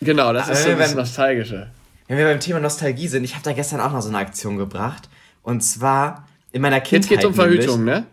Genau, 0.00 0.32
das 0.32 0.48
ist 0.48 0.64
so 0.64 0.74
das 0.74 0.94
Nostalgische. 0.94 1.70
Wenn 2.08 2.16
wir 2.18 2.24
beim 2.24 2.40
Thema 2.40 2.58
Nostalgie 2.58 3.06
sind, 3.06 3.22
ich 3.24 3.34
habe 3.34 3.44
da 3.44 3.52
gestern 3.52 3.80
auch 3.80 3.92
noch 3.92 4.00
so 4.00 4.08
eine 4.08 4.18
Aktion 4.18 4.56
gebracht. 4.56 5.08
Und 5.42 5.60
zwar 5.60 6.26
in 6.52 6.62
meiner 6.62 6.80
Kindheit. 6.80 7.10
Jetzt 7.10 7.22
geht's 7.22 7.24
um 7.24 7.34
Verhütung, 7.34 7.84
nämlich, 7.84 8.02
ne? 8.02 8.06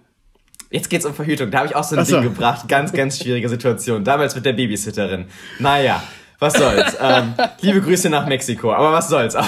Jetzt 0.69 0.89
geht's 0.89 1.05
um 1.05 1.13
Verhütung. 1.13 1.49
Da 1.49 1.59
habe 1.59 1.67
ich 1.67 1.75
auch 1.75 1.83
so 1.83 1.95
ein 1.95 2.05
so. 2.05 2.19
Ding 2.19 2.25
gebracht. 2.31 2.67
Ganz, 2.67 2.91
ganz 2.91 3.17
schwierige 3.19 3.47
Situation. 3.49 4.03
Damals 4.03 4.35
mit 4.35 4.45
der 4.45 4.53
Babysitterin. 4.53 5.25
Naja, 5.59 6.03
was 6.39 6.53
soll's. 6.53 6.97
ähm, 7.01 7.33
liebe 7.61 7.81
Grüße 7.81 8.09
nach 8.09 8.27
Mexiko. 8.27 8.73
Aber 8.73 8.91
was 8.91 9.07
soll's. 9.09 9.35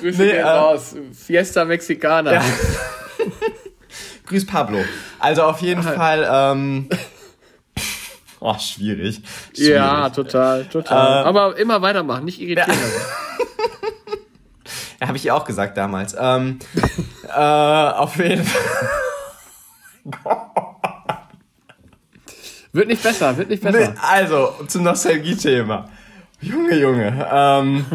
Grüße 0.00 0.22
nee, 0.22 0.30
ähm, 0.30 0.46
raus. 0.46 0.94
Fiesta 1.12 1.64
Mexicana. 1.64 2.34
Ja. 2.34 2.44
Grüß 4.28 4.46
Pablo. 4.46 4.78
Also 5.18 5.42
auf 5.42 5.60
jeden 5.62 5.82
Fall, 5.82 6.28
ähm, 6.30 6.88
oh, 8.40 8.54
schwierig. 8.58 9.22
schwierig. 9.54 9.74
Ja, 9.74 10.10
total, 10.10 10.66
total. 10.66 11.24
Äh, 11.24 11.26
Aber 11.26 11.56
immer 11.58 11.80
weitermachen, 11.82 12.24
nicht 12.24 12.40
irritieren. 12.40 12.78
Ja. 15.00 15.06
ja, 15.06 15.08
habe 15.08 15.16
ich 15.16 15.24
ja 15.24 15.34
auch 15.34 15.44
gesagt 15.44 15.76
damals. 15.76 16.14
Ähm, 16.18 16.58
äh, 17.22 17.30
auf 17.30 18.16
jeden 18.16 18.44
Fall. 18.44 18.60
wird 22.72 22.88
nicht 22.88 23.02
besser, 23.02 23.36
wird 23.36 23.48
nicht 23.48 23.62
besser. 23.62 23.94
Also, 24.02 24.54
zum 24.66 24.82
Nostalgie-Thema. 24.82 25.88
Junge, 26.40 26.74
Junge. 26.74 27.28
Ähm, 27.30 27.86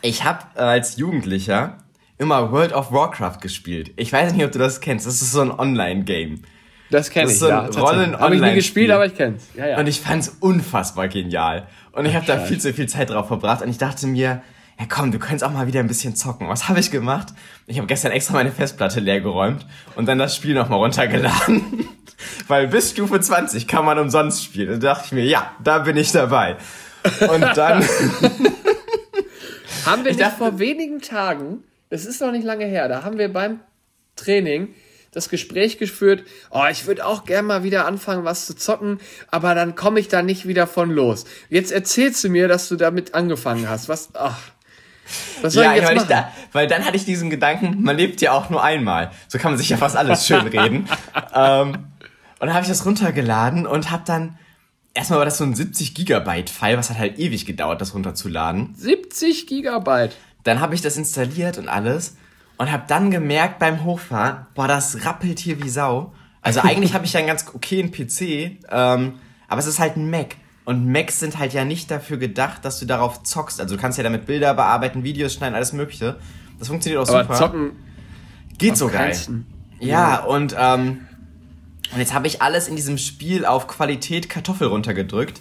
ich 0.00 0.24
habe 0.24 0.44
als 0.56 0.96
Jugendlicher 0.96 1.78
immer 2.22 2.52
World 2.52 2.72
of 2.72 2.92
Warcraft 2.92 3.38
gespielt. 3.40 3.92
Ich 3.96 4.12
weiß 4.12 4.32
nicht, 4.32 4.44
ob 4.44 4.52
du 4.52 4.58
das 4.58 4.80
kennst. 4.80 5.06
Das 5.06 5.20
ist 5.20 5.32
so 5.32 5.40
ein 5.40 5.50
Online-Game. 5.50 6.42
Das 6.90 7.10
kenne 7.10 7.30
ich, 7.30 7.38
so 7.38 7.48
ja. 7.48 7.66
Rollen 7.66 8.18
Habe 8.18 8.36
ich 8.36 8.40
nie 8.40 8.54
gespielt, 8.54 8.90
aber 8.90 9.06
ich 9.06 9.14
kenn's. 9.14 9.48
Ja, 9.56 9.66
ja. 9.66 9.78
Und 9.78 9.86
ich 9.86 10.00
fand's 10.00 10.36
unfassbar 10.40 11.08
genial. 11.08 11.66
Und 11.92 12.06
ich 12.06 12.14
habe 12.14 12.24
da 12.26 12.38
viel 12.38 12.58
zu 12.58 12.72
viel 12.72 12.88
Zeit 12.88 13.10
drauf 13.10 13.28
verbracht. 13.28 13.62
Und 13.62 13.68
ich 13.68 13.78
dachte 13.78 14.06
mir, 14.06 14.42
ja 14.78 14.86
komm, 14.88 15.10
du 15.10 15.18
könntest 15.18 15.44
auch 15.44 15.52
mal 15.52 15.66
wieder 15.66 15.80
ein 15.80 15.86
bisschen 15.86 16.14
zocken. 16.14 16.48
Was 16.48 16.68
habe 16.68 16.80
ich 16.80 16.90
gemacht? 16.90 17.28
Ich 17.66 17.78
habe 17.78 17.86
gestern 17.86 18.12
extra 18.12 18.34
meine 18.34 18.52
Festplatte 18.52 19.00
leer 19.00 19.20
geräumt 19.20 19.66
und 19.96 20.06
dann 20.06 20.18
das 20.18 20.36
Spiel 20.36 20.54
nochmal 20.54 20.78
runtergeladen. 20.78 21.88
Weil 22.46 22.68
bis 22.68 22.90
Stufe 22.90 23.20
20 23.20 23.66
kann 23.66 23.84
man 23.84 23.98
umsonst 23.98 24.44
spielen. 24.44 24.74
Und 24.74 24.82
da 24.82 24.94
dachte 24.94 25.06
ich 25.06 25.12
mir, 25.12 25.24
ja, 25.24 25.50
da 25.62 25.78
bin 25.80 25.96
ich 25.96 26.12
dabei. 26.12 26.56
Und 27.20 27.42
dann... 27.56 27.84
haben 29.86 30.04
wir 30.04 30.12
nicht 30.12 30.20
dachte, 30.20 30.36
vor 30.36 30.58
wenigen 30.58 31.00
Tagen, 31.00 31.64
es 31.92 32.06
ist 32.06 32.20
noch 32.20 32.32
nicht 32.32 32.44
lange 32.44 32.64
her, 32.64 32.88
da 32.88 33.04
haben 33.04 33.18
wir 33.18 33.32
beim 33.32 33.60
Training 34.16 34.74
das 35.12 35.28
Gespräch 35.28 35.76
geführt, 35.76 36.24
oh, 36.50 36.64
ich 36.70 36.86
würde 36.86 37.04
auch 37.04 37.26
gern 37.26 37.44
mal 37.44 37.64
wieder 37.64 37.86
anfangen, 37.86 38.24
was 38.24 38.46
zu 38.46 38.56
zocken, 38.56 38.98
aber 39.30 39.54
dann 39.54 39.74
komme 39.74 40.00
ich 40.00 40.08
da 40.08 40.22
nicht 40.22 40.48
wieder 40.48 40.66
von 40.66 40.90
los. 40.90 41.26
Jetzt 41.50 41.70
erzählst 41.70 42.24
du 42.24 42.30
mir, 42.30 42.48
dass 42.48 42.68
du 42.68 42.76
damit 42.76 43.14
angefangen 43.14 43.68
hast. 43.68 43.90
Was, 43.90 44.08
ach. 44.14 44.38
Was 45.42 45.52
soll 45.52 45.64
ja, 45.64 45.74
ich 45.74 45.82
jetzt 45.82 45.94
machen? 45.94 46.08
Da, 46.08 46.32
weil 46.52 46.66
dann 46.66 46.86
hatte 46.86 46.96
ich 46.96 47.04
diesen 47.04 47.28
Gedanken, 47.28 47.82
man 47.82 47.96
lebt 47.96 48.22
ja 48.22 48.32
auch 48.32 48.48
nur 48.48 48.64
einmal. 48.64 49.10
So 49.28 49.38
kann 49.38 49.52
man 49.52 49.58
sich 49.58 49.68
ja 49.68 49.76
fast 49.76 49.96
alles 49.96 50.26
schön 50.26 50.46
reden. 50.46 50.88
ähm, 51.34 51.74
und 52.38 52.46
dann 52.46 52.54
habe 52.54 52.62
ich 52.62 52.68
das 52.68 52.86
runtergeladen 52.86 53.66
und 53.66 53.90
habe 53.90 54.04
dann 54.06 54.38
erstmal 54.94 55.18
war 55.18 55.26
das 55.26 55.36
so 55.36 55.44
ein 55.44 55.54
70 55.54 55.94
Gigabyte 55.94 56.48
File, 56.48 56.78
was 56.78 56.88
hat 56.88 56.98
halt 56.98 57.18
ewig 57.18 57.44
gedauert, 57.44 57.82
das 57.82 57.94
runterzuladen. 57.94 58.74
70 58.76 59.46
Gigabyte. 59.46 60.16
Dann 60.44 60.60
habe 60.60 60.74
ich 60.74 60.80
das 60.80 60.96
installiert 60.96 61.58
und 61.58 61.68
alles 61.68 62.16
und 62.56 62.70
habe 62.70 62.84
dann 62.86 63.10
gemerkt 63.10 63.58
beim 63.58 63.84
Hochfahren, 63.84 64.46
boah, 64.54 64.68
das 64.68 65.04
rappelt 65.04 65.38
hier 65.38 65.62
wie 65.62 65.68
Sau. 65.68 66.12
Also 66.40 66.60
eigentlich 66.62 66.94
habe 66.94 67.04
ich 67.04 67.12
ja 67.12 67.18
einen 67.18 67.28
ganz 67.28 67.46
okayen 67.52 67.90
PC, 67.90 68.58
ähm, 68.70 69.14
aber 69.48 69.58
es 69.58 69.66
ist 69.66 69.78
halt 69.78 69.96
ein 69.96 70.10
Mac. 70.10 70.36
Und 70.64 70.86
Macs 70.86 71.18
sind 71.18 71.38
halt 71.38 71.52
ja 71.52 71.64
nicht 71.64 71.90
dafür 71.90 72.18
gedacht, 72.18 72.64
dass 72.64 72.78
du 72.78 72.86
darauf 72.86 73.24
zockst. 73.24 73.60
Also 73.60 73.74
du 73.74 73.80
kannst 73.80 73.98
ja 73.98 74.04
damit 74.04 74.26
Bilder 74.26 74.54
bearbeiten, 74.54 75.02
Videos 75.02 75.34
schneiden, 75.34 75.54
alles 75.56 75.72
mögliche. 75.72 76.16
Das 76.58 76.68
funktioniert 76.68 77.02
auch 77.02 77.08
aber 77.08 77.24
super. 77.24 77.34
Zocken 77.34 77.72
geht 78.58 78.76
so 78.76 78.88
geil. 78.88 79.16
Ja, 79.80 80.20
und, 80.20 80.54
ähm, 80.58 81.06
und 81.92 81.98
jetzt 81.98 82.14
habe 82.14 82.26
ich 82.28 82.40
alles 82.40 82.68
in 82.68 82.76
diesem 82.76 82.96
Spiel 82.98 83.44
auf 83.44 83.66
Qualität 83.66 84.30
Kartoffel 84.30 84.68
runtergedrückt. 84.68 85.40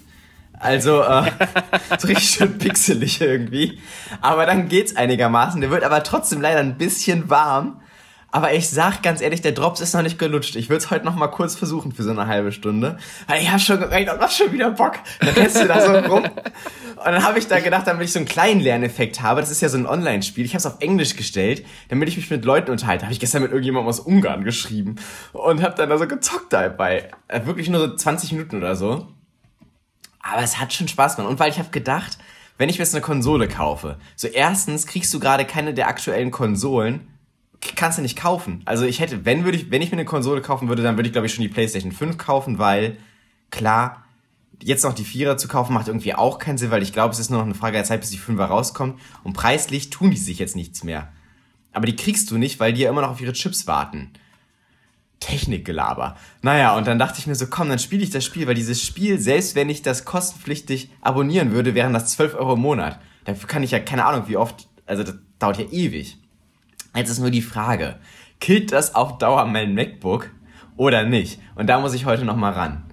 Also 0.61 1.01
äh, 1.01 1.23
so 1.97 2.07
richtig 2.07 2.29
schön 2.29 2.57
pixelig 2.57 3.19
irgendwie. 3.19 3.79
Aber 4.21 4.45
dann 4.45 4.69
geht's 4.69 4.95
einigermaßen. 4.95 5.59
Der 5.59 5.71
wird 5.71 5.83
aber 5.83 6.03
trotzdem 6.03 6.39
leider 6.39 6.59
ein 6.59 6.77
bisschen 6.77 7.29
warm. 7.29 7.81
Aber 8.33 8.53
ich 8.53 8.69
sag 8.69 9.03
ganz 9.03 9.19
ehrlich, 9.19 9.41
der 9.41 9.51
Drops 9.51 9.81
ist 9.81 9.93
noch 9.93 10.03
nicht 10.03 10.17
gelutscht. 10.17 10.55
Ich 10.55 10.69
würde 10.69 10.77
es 10.77 10.89
heute 10.89 11.03
noch 11.03 11.15
mal 11.15 11.27
kurz 11.27 11.55
versuchen 11.55 11.91
für 11.91 12.03
so 12.03 12.11
eine 12.11 12.27
halbe 12.27 12.53
Stunde. 12.53 12.97
Weil 13.27 13.41
ich 13.41 13.49
habe 13.49 13.59
schon 13.59 13.79
gemerkt, 13.79 14.09
oh, 14.13 14.19
was 14.21 14.37
schon 14.37 14.53
wieder 14.53 14.71
Bock. 14.71 14.99
Dann 15.19 15.35
kennst 15.35 15.61
du 15.61 15.67
da 15.67 15.81
so 15.81 15.91
rum. 16.09 16.23
Und 16.23 17.05
dann 17.05 17.23
habe 17.25 17.39
ich 17.39 17.47
da 17.47 17.59
gedacht, 17.59 17.87
damit 17.87 18.05
ich 18.05 18.13
so 18.13 18.19
einen 18.19 18.27
kleinen 18.27 18.61
Lerneffekt 18.61 19.21
habe, 19.21 19.41
das 19.41 19.51
ist 19.51 19.61
ja 19.61 19.67
so 19.67 19.77
ein 19.77 19.85
Online-Spiel, 19.85 20.45
ich 20.45 20.51
habe 20.51 20.59
es 20.59 20.65
auf 20.65 20.77
Englisch 20.79 21.17
gestellt, 21.17 21.65
damit 21.89 22.07
ich 22.07 22.15
mich 22.15 22.29
mit 22.29 22.45
Leuten 22.45 22.71
unterhalte. 22.71 23.03
Habe 23.03 23.13
ich 23.13 23.19
gestern 23.19 23.41
mit 23.41 23.51
irgendjemandem 23.51 23.89
aus 23.89 23.99
Ungarn 23.99 24.45
geschrieben 24.45 24.95
und 25.33 25.61
habe 25.61 25.75
dann 25.75 25.89
da 25.89 25.97
so 25.97 26.07
gezockt 26.07 26.53
dabei. 26.53 27.09
Äh, 27.27 27.45
wirklich 27.45 27.69
nur 27.69 27.81
so 27.81 27.95
20 27.95 28.31
Minuten 28.33 28.55
oder 28.57 28.75
so. 28.75 29.07
Aber 30.23 30.43
es 30.43 30.59
hat 30.59 30.73
schon 30.73 30.87
Spaß 30.87 31.15
gemacht. 31.15 31.31
Und 31.31 31.39
weil 31.39 31.51
ich 31.51 31.59
habe 31.59 31.69
gedacht, 31.69 32.17
wenn 32.57 32.69
ich 32.69 32.77
mir 32.77 32.83
jetzt 32.83 32.93
eine 32.93 33.01
Konsole 33.01 33.47
kaufe, 33.47 33.97
so 34.15 34.27
erstens 34.27 34.85
kriegst 34.85 35.13
du 35.13 35.19
gerade 35.19 35.45
keine 35.45 35.73
der 35.73 35.87
aktuellen 35.87 36.31
Konsolen, 36.31 37.07
kannst 37.75 37.97
du 37.97 38.01
nicht 38.01 38.17
kaufen. 38.17 38.61
Also 38.65 38.85
ich 38.85 38.99
hätte, 38.99 39.25
wenn 39.25 39.43
würde 39.43 39.57
ich, 39.57 39.71
wenn 39.71 39.81
ich 39.81 39.91
mir 39.91 39.97
eine 39.97 40.05
Konsole 40.05 40.41
kaufen 40.41 40.67
würde, 40.67 40.83
dann 40.83 40.97
würde 40.97 41.07
ich 41.07 41.13
glaube 41.13 41.27
ich 41.27 41.33
schon 41.33 41.43
die 41.43 41.49
PlayStation 41.49 41.91
5 41.91 42.17
kaufen, 42.17 42.59
weil 42.59 42.97
klar, 43.51 44.03
jetzt 44.61 44.83
noch 44.83 44.93
die 44.93 45.03
Vierer 45.03 45.37
zu 45.37 45.47
kaufen 45.47 45.73
macht 45.73 45.87
irgendwie 45.87 46.13
auch 46.13 46.39
keinen 46.39 46.57
Sinn, 46.57 46.71
weil 46.71 46.83
ich 46.83 46.93
glaube, 46.93 47.13
es 47.13 47.19
ist 47.19 47.29
nur 47.29 47.39
noch 47.39 47.45
eine 47.45 47.55
Frage 47.55 47.73
der 47.73 47.83
Zeit, 47.83 48.01
bis 48.01 48.11
die 48.11 48.17
Fünfer 48.17 48.45
rauskommt. 48.45 48.99
Und 49.23 49.33
preislich 49.33 49.89
tun 49.89 50.11
die 50.11 50.17
sich 50.17 50.39
jetzt 50.39 50.55
nichts 50.55 50.83
mehr. 50.83 51.11
Aber 51.73 51.85
die 51.85 51.95
kriegst 51.95 52.29
du 52.31 52.37
nicht, 52.37 52.59
weil 52.59 52.73
die 52.73 52.81
ja 52.81 52.89
immer 52.89 53.01
noch 53.01 53.11
auf 53.11 53.21
ihre 53.21 53.33
Chips 53.33 53.65
warten. 53.65 54.11
Technikgelaber. 55.21 56.17
Naja, 56.41 56.75
und 56.75 56.85
dann 56.87 56.99
dachte 56.99 57.19
ich 57.19 57.27
mir 57.27 57.35
so, 57.35 57.47
komm, 57.47 57.69
dann 57.69 57.79
spiele 57.79 58.03
ich 58.03 58.09
das 58.09 58.25
Spiel, 58.25 58.47
weil 58.47 58.55
dieses 58.55 58.81
Spiel, 58.81 59.17
selbst 59.19 59.55
wenn 59.55 59.69
ich 59.69 59.81
das 59.81 60.03
kostenpflichtig 60.03 60.91
abonnieren 60.99 61.53
würde, 61.53 61.73
wären 61.73 61.93
das 61.93 62.07
12 62.07 62.35
Euro 62.35 62.53
im 62.55 62.61
Monat. 62.61 62.99
Dafür 63.23 63.47
kann 63.47 63.63
ich 63.63 63.71
ja 63.71 63.79
keine 63.79 64.05
Ahnung, 64.05 64.27
wie 64.27 64.35
oft, 64.35 64.67
also 64.85 65.03
das 65.03 65.15
dauert 65.39 65.59
ja 65.59 65.65
ewig. 65.71 66.17
Jetzt 66.95 67.09
ist 67.09 67.19
nur 67.19 67.31
die 67.31 67.41
Frage, 67.41 67.99
killt 68.41 68.73
das 68.73 68.95
auf 68.95 69.17
Dauer 69.19 69.45
mein 69.45 69.73
MacBook 69.73 70.29
oder 70.75 71.03
nicht? 71.05 71.39
Und 71.55 71.67
da 71.67 71.79
muss 71.79 71.93
ich 71.93 72.05
heute 72.05 72.25
nochmal 72.25 72.53
ran. 72.53 72.83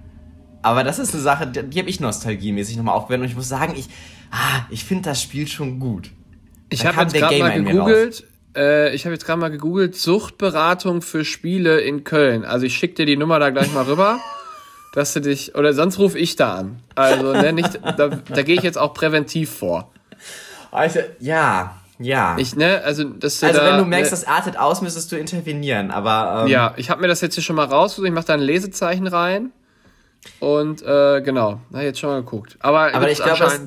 Aber 0.61 0.83
das 0.83 0.99
ist 0.99 1.13
eine 1.13 1.23
Sache, 1.23 1.47
die, 1.47 1.79
habe 1.79 1.89
ich 1.89 1.99
nostalgiemäßig 1.99 2.77
nochmal 2.77 2.95
aufgewertet 2.95 3.23
und 3.25 3.31
ich 3.31 3.35
muss 3.35 3.49
sagen, 3.49 3.73
ich, 3.75 3.89
ah, 4.31 4.61
ich 4.69 4.85
finde 4.85 5.09
das 5.09 5.21
Spiel 5.21 5.47
schon 5.47 5.79
gut. 5.79 6.11
Ich 6.69 6.85
habe 6.85 7.01
jetzt 7.01 7.13
gerade 7.13 7.39
mal 7.39 7.63
gegoogelt, 7.63 8.27
äh, 8.55 8.93
ich 8.93 9.05
habe 9.05 9.13
jetzt 9.13 9.25
gerade 9.25 9.39
mal 9.39 9.49
gegoogelt, 9.49 9.95
Suchtberatung 9.95 11.01
für 11.01 11.25
Spiele 11.25 11.81
in 11.81 12.03
Köln. 12.03 12.45
Also 12.45 12.65
ich 12.65 12.75
schicke 12.75 12.95
dir 12.95 13.05
die 13.05 13.17
Nummer 13.17 13.39
da 13.39 13.49
gleich 13.49 13.71
mal 13.73 13.85
rüber, 13.85 14.19
dass 14.93 15.13
du 15.13 15.21
dich, 15.21 15.55
oder 15.55 15.73
sonst 15.73 15.99
rufe 15.99 16.17
ich 16.17 16.35
da 16.35 16.55
an. 16.55 16.81
Also 16.95 17.33
ne, 17.33 17.53
nicht, 17.53 17.79
da, 17.83 18.07
da 18.07 18.41
gehe 18.41 18.55
ich 18.55 18.63
jetzt 18.63 18.77
auch 18.77 18.93
präventiv 18.93 19.49
vor. 19.49 19.91
Also, 20.71 20.99
ja, 21.19 21.75
ja. 21.99 22.37
Ich, 22.37 22.55
ne, 22.55 22.81
also, 22.83 23.03
das 23.03 23.43
also 23.43 23.59
da, 23.59 23.65
wenn 23.65 23.77
du 23.77 23.85
merkst, 23.85 24.11
ne, 24.11 24.17
das 24.17 24.27
artet 24.27 24.57
aus, 24.57 24.81
müsstest 24.81 25.11
du 25.11 25.17
intervenieren, 25.17 25.91
aber. 25.91 26.43
Ähm, 26.43 26.47
ja, 26.47 26.73
ich 26.77 26.89
habe 26.89 27.01
mir 27.01 27.07
das 27.07 27.21
jetzt 27.21 27.35
hier 27.35 27.43
schon 27.43 27.57
mal 27.57 27.65
rausgesucht, 27.65 28.07
ich 28.07 28.13
mache 28.13 28.27
da 28.27 28.33
ein 28.33 28.39
Lesezeichen 28.39 29.07
rein. 29.07 29.51
Und 30.39 30.81
äh, 30.81 31.21
genau, 31.21 31.61
na, 31.69 31.81
jetzt 31.81 31.99
schon 31.99 32.09
mal 32.09 32.21
geguckt. 32.21 32.57
Aber, 32.59 32.93
aber 32.93 33.09
ich 33.09 33.21
glaube, 33.21 33.65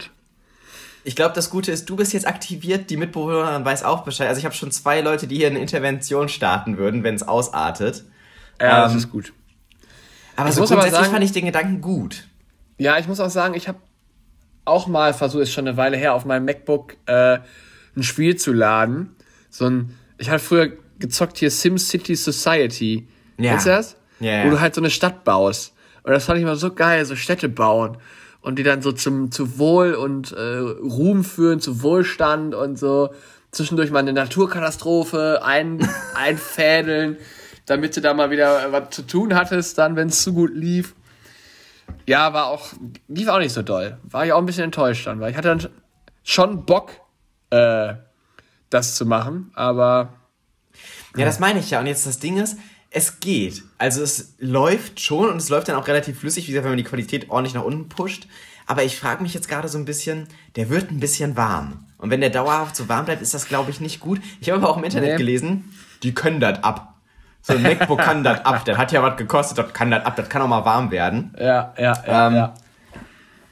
ich 1.05 1.17
glaube, 1.17 1.35
das 1.35 1.51
Gute 1.51 1.73
ist, 1.73 1.89
du 1.91 1.97
bist 1.97 2.13
jetzt 2.13 2.27
aktiviert, 2.27 2.91
die 2.91 2.97
Mitbewohnerin 2.97 3.65
weiß 3.65 3.83
auch 3.83 4.05
Bescheid. 4.05 4.29
Also 4.29 4.39
ich 4.39 4.45
habe 4.45 4.55
schon 4.55 4.71
zwei 4.71 5.01
Leute, 5.01 5.27
die 5.27 5.37
hier 5.37 5.49
eine 5.49 5.59
Intervention 5.59 6.29
starten 6.29 6.79
würden, 6.79 7.03
wenn 7.03 7.15
es 7.15 7.27
ausartet. 7.27 8.05
Ja, 8.61 8.79
ähm, 8.79 8.83
das 8.85 8.95
ist 8.95 9.11
gut. 9.11 9.33
Aber 10.37 10.49
ich 10.49 10.55
so 10.55 10.61
grundsätzlich 10.61 10.93
aber 10.93 11.03
sagen, 11.03 11.13
fand 11.13 11.25
ich 11.25 11.33
den 11.33 11.47
Gedanken 11.47 11.81
gut. 11.81 12.29
Ja, 12.79 12.99
ich 12.99 13.09
muss 13.09 13.21
auch 13.21 13.31
sagen, 13.31 13.55
ich 13.55 13.69
habe 13.69 13.79
auch 14.65 14.87
mal 14.87 15.13
versucht, 15.13 15.43
ist 15.43 15.53
schon 15.53 15.67
eine 15.67 15.77
Weile 15.77 15.97
her, 15.97 16.15
auf 16.15 16.25
meinem 16.25 16.45
MacBook 16.45 16.97
äh, 17.07 17.39
ein 17.97 18.03
Spiel 18.03 18.37
zu 18.37 18.53
laden. 18.53 19.17
So 19.51 19.67
ein, 19.67 19.99
ich 20.19 20.31
hatte 20.31 20.43
früher 20.43 20.73
gezockt 20.99 21.39
hier 21.39 21.51
SimCity 21.51 22.15
Society. 22.15 23.09
Ja. 23.39 23.51
Kennst 23.51 23.67
du 23.67 23.71
das? 23.71 23.97
Ja, 24.21 24.39
ja. 24.39 24.45
Wo 24.47 24.51
du 24.51 24.61
halt 24.61 24.75
so 24.75 24.81
eine 24.81 24.91
Stadt 24.91 25.25
baust. 25.25 25.75
Und 26.05 26.13
das 26.13 26.25
fand 26.25 26.39
ich 26.39 26.45
mal 26.45 26.57
so 26.57 26.73
geil, 26.73 27.05
so 27.05 27.17
Städte 27.17 27.49
bauen 27.49 27.99
und 28.43 28.59
die 28.59 28.63
dann 28.63 28.83
so 28.83 28.93
zum 28.93 29.31
zu 29.31 29.59
Wohl 29.59 29.95
und 29.95 30.33
äh, 30.33 30.59
Ruhm 30.59 31.25
führen, 31.25 31.61
zu 31.61 31.83
Wohlstand 31.83 32.55
und 32.55 32.79
so 32.79 33.11
zwischendurch 33.53 33.91
mal 33.91 34.01
eine 34.01 34.13
Naturkatastrophe 34.13 35.41
ein, 35.45 35.89
einfädeln, 36.15 37.19
damit 37.67 37.97
du 37.97 38.01
da 38.01 38.13
mal 38.15 38.31
wieder 38.31 38.73
was 38.73 38.91
zu 38.91 39.03
tun 39.03 39.35
hattest, 39.35 39.79
dann, 39.79 39.95
wenn 39.97 40.09
es 40.09 40.23
zu 40.23 40.35
gut 40.35 40.53
lief. 40.53 40.95
Ja, 42.07 42.33
war 42.33 42.47
auch, 42.47 42.73
lief 43.09 43.29
auch 43.29 43.39
nicht 43.39 43.53
so 43.53 43.63
doll. 43.63 43.99
War 44.03 44.27
ich 44.27 44.33
auch 44.33 44.39
ein 44.39 44.47
bisschen 44.47 44.65
enttäuscht 44.65 45.07
dann, 45.07 45.21
weil 45.21 45.31
ich 45.31 45.37
hatte 45.37 45.49
dann 45.49 45.69
schon 46.25 46.65
Bock, 46.65 46.91
äh, 47.51 47.95
das 48.71 48.97
zu 48.97 49.07
machen, 49.07 49.51
aber. 49.55 50.15
Ja, 51.17 51.27
das 51.27 51.39
meine 51.39 51.61
ich 51.61 51.71
ja. 51.71 51.81
Und 51.81 51.87
jetzt 51.87 52.07
das 52.07 52.19
Ding 52.19 52.39
ist, 52.39 52.57
es 52.93 53.21
geht. 53.21 53.63
Also 53.79 54.03
es 54.03 54.35
läuft 54.39 55.01
schon 55.01 55.29
und 55.29 55.39
es 55.39 55.49
läuft 55.49 55.69
dann 55.69 55.77
auch 55.77 55.89
relativ 55.89 56.21
flüssig, 56.21 56.47
wie 56.47 56.53
gesagt, 56.53 56.65
wenn 56.65 56.73
man 56.73 56.79
die 56.79 56.85
Qualität 56.85 57.31
ordentlich 57.31 57.55
nach 57.55 57.65
unten 57.65 57.89
pusht. 57.89 58.27
Aber 58.67 58.85
ich 58.85 58.97
frage 58.97 59.23
mich 59.23 59.35
jetzt 59.35 59.49
gerade 59.49 59.69
so 59.69 59.79
ein 59.79 59.85
bisschen, 59.85 60.29
der 60.57 60.69
wird 60.69 60.91
ein 60.91 61.01
bisschen 61.01 61.37
warm. 61.37 61.85
Und 61.99 62.11
wenn 62.11 62.21
der 62.21 62.31
dauerhaft 62.31 62.77
so 62.77 62.89
warm 62.89 63.07
bleibt, 63.07 63.23
ist 63.23 63.35
das, 63.35 63.49
glaube 63.49 63.71
ich, 63.71 63.81
nicht 63.81 64.01
gut. 64.01 64.21
Ich 64.41 64.51
habe 64.51 64.61
aber 64.61 64.71
auch 64.71 64.77
im 64.77 64.85
Internet 64.85 65.13
nee. 65.13 65.17
gelesen, 65.17 65.73
die 66.03 66.15
können 66.15 66.41
das 66.41 66.63
ab. 66.63 66.95
So 67.41 67.55
ein 67.55 67.63
MacBook 67.63 67.99
kann 67.99 68.23
das 68.23 68.45
ab. 68.45 68.65
Der 68.65 68.79
hat 68.79 68.93
ja 68.93 69.03
was 69.03 69.17
gekostet, 69.17 69.59
das 69.59 69.73
kann 69.73 69.91
das 69.91 70.05
ab. 70.05 70.15
Das 70.15 70.29
kann 70.29 70.43
auch 70.43 70.49
mal 70.49 70.65
warm 70.65 70.91
werden. 70.91 71.35
Ja, 71.39 71.75
ja, 71.77 72.03
ja, 72.07 72.27
ähm, 72.29 72.35
ja. 72.35 72.55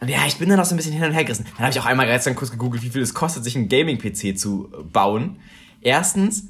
Und 0.00 0.09
ja, 0.09 0.18
ich 0.26 0.38
bin 0.38 0.49
dann 0.49 0.61
auch 0.61 0.64
so 0.64 0.75
ein 0.75 0.76
bisschen 0.76 0.92
hin 0.92 1.04
und 1.04 1.12
her 1.12 1.25
gerissen. 1.25 1.44
Dann 1.56 1.66
habe 1.66 1.70
ich 1.70 1.80
auch 1.80 1.87
einmal 1.87 2.06
gestern 2.06 2.35
kurz 2.35 2.50
gegoogelt, 2.50 2.82
wie 2.82 2.90
viel 2.90 3.02
es 3.02 3.14
kostet, 3.14 3.44
sich 3.44 3.56
einen 3.56 3.68
Gaming-PC 3.68 4.38
zu 4.38 4.73
bauen. 4.92 5.40
Erstens, 5.82 6.44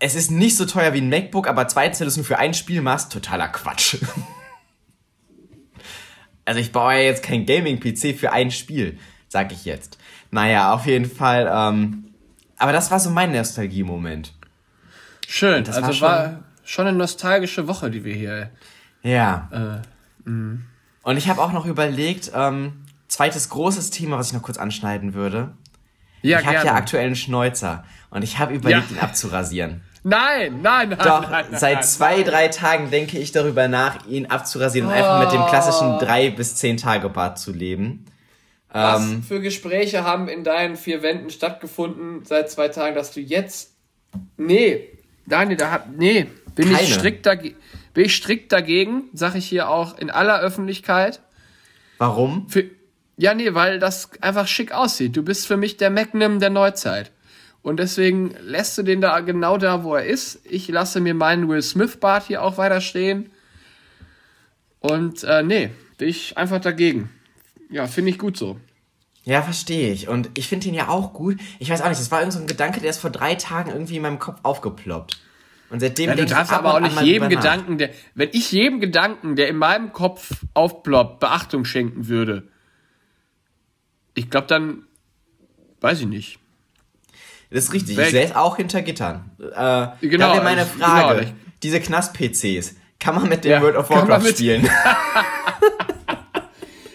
es 0.00 0.14
ist 0.14 0.30
nicht 0.30 0.56
so 0.56 0.64
teuer 0.64 0.94
wie 0.94 1.00
ein 1.00 1.10
MacBook, 1.10 1.46
aber 1.46 1.68
zwei 1.68 1.86
Installationen 1.86 2.26
für 2.26 2.38
ein 2.38 2.54
Spiel 2.54 2.80
machst, 2.80 3.12
totaler 3.12 3.48
Quatsch. 3.48 3.98
also 6.46 6.58
ich 6.58 6.72
baue 6.72 6.94
ja 6.94 7.00
jetzt 7.00 7.22
kein 7.22 7.46
Gaming-PC 7.46 8.18
für 8.18 8.32
ein 8.32 8.50
Spiel, 8.50 8.98
sag 9.28 9.52
ich 9.52 9.66
jetzt. 9.66 9.98
Naja, 10.30 10.72
auf 10.72 10.86
jeden 10.86 11.08
Fall. 11.08 11.50
Ähm, 11.52 12.14
aber 12.56 12.72
das 12.72 12.90
war 12.90 12.98
so 12.98 13.10
mein 13.10 13.32
Nostalgie-Moment. 13.32 14.32
Schön, 15.28 15.64
das 15.64 15.76
also 15.76 15.86
war 15.86 15.94
schon, 15.94 16.08
war 16.08 16.44
schon 16.64 16.86
eine 16.86 16.96
nostalgische 16.96 17.68
Woche, 17.68 17.90
die 17.90 18.02
wir 18.02 18.14
hier. 18.14 18.50
Ja. 19.02 19.82
Äh, 20.24 20.28
mm. 20.28 20.64
Und 21.02 21.16
ich 21.16 21.28
habe 21.28 21.42
auch 21.42 21.52
noch 21.52 21.66
überlegt, 21.66 22.32
ähm, 22.34 22.84
zweites 23.08 23.50
großes 23.50 23.90
Thema, 23.90 24.18
was 24.18 24.28
ich 24.28 24.32
noch 24.32 24.42
kurz 24.42 24.56
anschneiden 24.56 25.12
würde. 25.12 25.52
Ja, 26.22 26.40
ich 26.40 26.46
habe 26.46 26.66
ja 26.66 26.74
aktuell 26.74 27.06
einen 27.06 27.16
Schnäuzer 27.16 27.84
und 28.10 28.22
ich 28.22 28.38
habe 28.38 28.54
überlegt, 28.54 28.90
ja. 28.90 28.96
ihn 28.96 29.02
abzurasieren. 29.02 29.82
Nein, 30.02 30.60
nein, 30.62 30.88
nein. 30.88 30.98
Doch, 30.98 31.28
nein, 31.28 31.46
nein, 31.50 31.60
seit 31.60 31.84
zwei, 31.84 32.16
nein. 32.16 32.24
drei 32.24 32.48
Tagen 32.48 32.90
denke 32.90 33.18
ich 33.18 33.32
darüber 33.32 33.68
nach, 33.68 34.06
ihn 34.06 34.26
abzurasieren 34.26 34.88
oh. 34.88 34.92
und 34.92 34.96
einfach 34.96 35.20
mit 35.20 35.32
dem 35.32 35.46
klassischen 35.46 35.98
drei 35.98 36.30
bis 36.30 36.56
zehn 36.56 36.76
Tage 36.76 37.08
Bart 37.10 37.38
zu 37.38 37.52
leben. 37.52 38.06
Was 38.72 39.02
ähm, 39.02 39.22
für 39.22 39.40
Gespräche 39.40 40.04
haben 40.04 40.28
in 40.28 40.44
deinen 40.44 40.76
vier 40.76 41.02
Wänden 41.02 41.30
stattgefunden 41.30 42.24
seit 42.24 42.50
zwei 42.50 42.68
Tagen, 42.68 42.94
dass 42.94 43.12
du 43.12 43.20
jetzt. 43.20 43.74
Nee, 44.36 44.88
Daniel, 45.26 45.56
da 45.56 45.70
hat. 45.70 45.90
Nee, 45.96 46.26
bin 46.54 46.70
keine. 46.70 46.82
ich 46.82 46.94
strikt 46.94 47.26
dagegen. 47.26 47.56
Bin 47.92 48.04
ich 48.04 48.14
strikt 48.14 48.52
dagegen, 48.52 49.04
sag 49.12 49.34
ich 49.34 49.46
hier 49.46 49.68
auch 49.68 49.98
in 49.98 50.10
aller 50.10 50.40
Öffentlichkeit. 50.40 51.20
Warum? 51.98 52.48
Für, 52.48 52.64
ja, 53.16 53.34
nee, 53.34 53.52
weil 53.52 53.80
das 53.80 54.10
einfach 54.22 54.46
schick 54.46 54.72
aussieht. 54.72 55.16
Du 55.16 55.22
bist 55.22 55.46
für 55.46 55.56
mich 55.56 55.76
der 55.76 55.90
Magnum 55.90 56.38
der 56.38 56.50
Neuzeit. 56.50 57.10
Und 57.62 57.78
deswegen 57.78 58.34
lässt 58.40 58.78
du 58.78 58.82
den 58.82 59.00
da 59.00 59.20
genau 59.20 59.58
da, 59.58 59.84
wo 59.84 59.94
er 59.94 60.04
ist. 60.04 60.40
Ich 60.44 60.68
lasse 60.68 61.00
mir 61.00 61.14
meinen 61.14 61.48
Will 61.48 61.62
Smith-Bart 61.62 62.26
hier 62.26 62.42
auch 62.42 62.56
weiter 62.56 62.80
stehen. 62.80 63.30
Und 64.78 65.24
äh, 65.24 65.42
nee, 65.42 65.70
bin 65.98 66.08
ich 66.08 66.38
einfach 66.38 66.60
dagegen. 66.60 67.10
Ja, 67.70 67.86
finde 67.86 68.10
ich 68.10 68.18
gut 68.18 68.36
so. 68.36 68.58
Ja, 69.24 69.42
verstehe 69.42 69.92
ich. 69.92 70.08
Und 70.08 70.30
ich 70.38 70.48
finde 70.48 70.68
ihn 70.68 70.74
ja 70.74 70.88
auch 70.88 71.12
gut. 71.12 71.38
Ich 71.58 71.70
weiß 71.70 71.82
auch 71.82 71.88
nicht, 71.88 72.00
das 72.00 72.10
war 72.10 72.20
irgendein 72.20 72.38
so 72.38 72.44
ein 72.44 72.48
Gedanke, 72.48 72.80
der 72.80 72.90
ist 72.90 72.98
vor 72.98 73.10
drei 73.10 73.34
Tagen 73.34 73.70
irgendwie 73.70 73.96
in 73.96 74.02
meinem 74.02 74.18
Kopf 74.18 74.40
aufgeploppt. 74.42 75.20
Und 75.68 75.80
seitdem 75.80 76.10
ja, 76.10 76.16
du 76.16 76.26
darfst 76.26 76.52
aber 76.52 76.74
auch 76.74 76.80
nicht 76.80 77.00
jedem 77.02 77.28
Gedanken, 77.28 77.78
der, 77.78 77.90
wenn 78.14 78.30
ich 78.32 78.50
jedem 78.50 78.80
Gedanken, 78.80 79.36
der 79.36 79.48
in 79.48 79.56
meinem 79.56 79.92
Kopf 79.92 80.44
aufploppt, 80.52 81.20
Beachtung 81.20 81.64
schenken 81.64 82.08
würde, 82.08 82.48
ich 84.14 84.30
glaube 84.30 84.48
dann, 84.48 84.82
weiß 85.80 86.00
ich 86.00 86.06
nicht. 86.06 86.38
Das 87.50 87.64
ist 87.64 87.72
richtig. 87.72 87.96
Weg. 87.96 88.06
Ich 88.06 88.12
säße 88.12 88.38
auch 88.38 88.56
hinter 88.56 88.82
Gittern. 88.82 89.30
Äh, 89.38 90.06
genau. 90.06 90.28
Da 90.28 90.34
wäre 90.34 90.44
meine 90.44 90.66
Frage. 90.66 91.20
Genau. 91.20 91.32
Diese 91.62 91.80
Knast-PCs, 91.80 92.76
kann 92.98 93.16
man 93.16 93.28
mit 93.28 93.44
dem 93.44 93.52
ja, 93.52 93.62
World 93.62 93.76
of 93.76 93.90
Warcraft 93.90 94.28
spielen? 94.28 94.68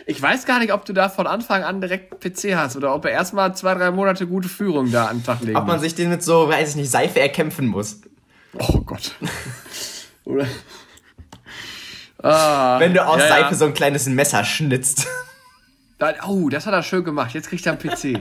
ich 0.08 0.22
weiß 0.22 0.46
gar 0.46 0.60
nicht, 0.60 0.74
ob 0.74 0.86
du 0.86 0.94
da 0.94 1.10
von 1.10 1.28
Anfang 1.28 1.64
an 1.64 1.82
direkt 1.82 2.20
PC 2.20 2.56
hast 2.56 2.76
oder 2.76 2.96
ob 2.96 3.06
er 3.06 3.12
erstmal 3.12 3.56
zwei, 3.56 3.76
drei 3.76 3.92
Monate 3.92 4.26
gute 4.26 4.50
Führung 4.50 4.92
da 4.92 5.06
an 5.06 5.18
den 5.18 5.24
Tag 5.24 5.42
legen 5.42 5.58
Ob 5.58 5.68
man 5.68 5.80
sich 5.80 5.94
den 5.94 6.10
mit 6.10 6.24
so, 6.24 6.50
weiß 6.50 6.70
ich 6.70 6.76
nicht, 6.76 6.90
Seife 6.90 7.20
erkämpfen 7.20 7.68
muss. 7.68 8.02
Oh 8.58 8.80
Gott. 8.80 9.12
oder. 10.24 10.48
Ah, 12.24 12.80
Wenn 12.80 12.94
du 12.94 13.06
aus 13.06 13.20
ja, 13.20 13.28
Seife 13.28 13.52
ja. 13.52 13.56
so 13.56 13.66
ein 13.66 13.74
kleines 13.74 14.08
Messer 14.08 14.44
schnitzt. 14.44 15.06
Oh, 16.28 16.50
das 16.50 16.66
hat 16.66 16.74
er 16.74 16.84
schön 16.84 17.04
gemacht. 17.04 17.34
Jetzt 17.34 17.50
kriegt 17.50 17.66
er 17.66 17.74
einen 17.74 17.82
PC. 17.82 18.20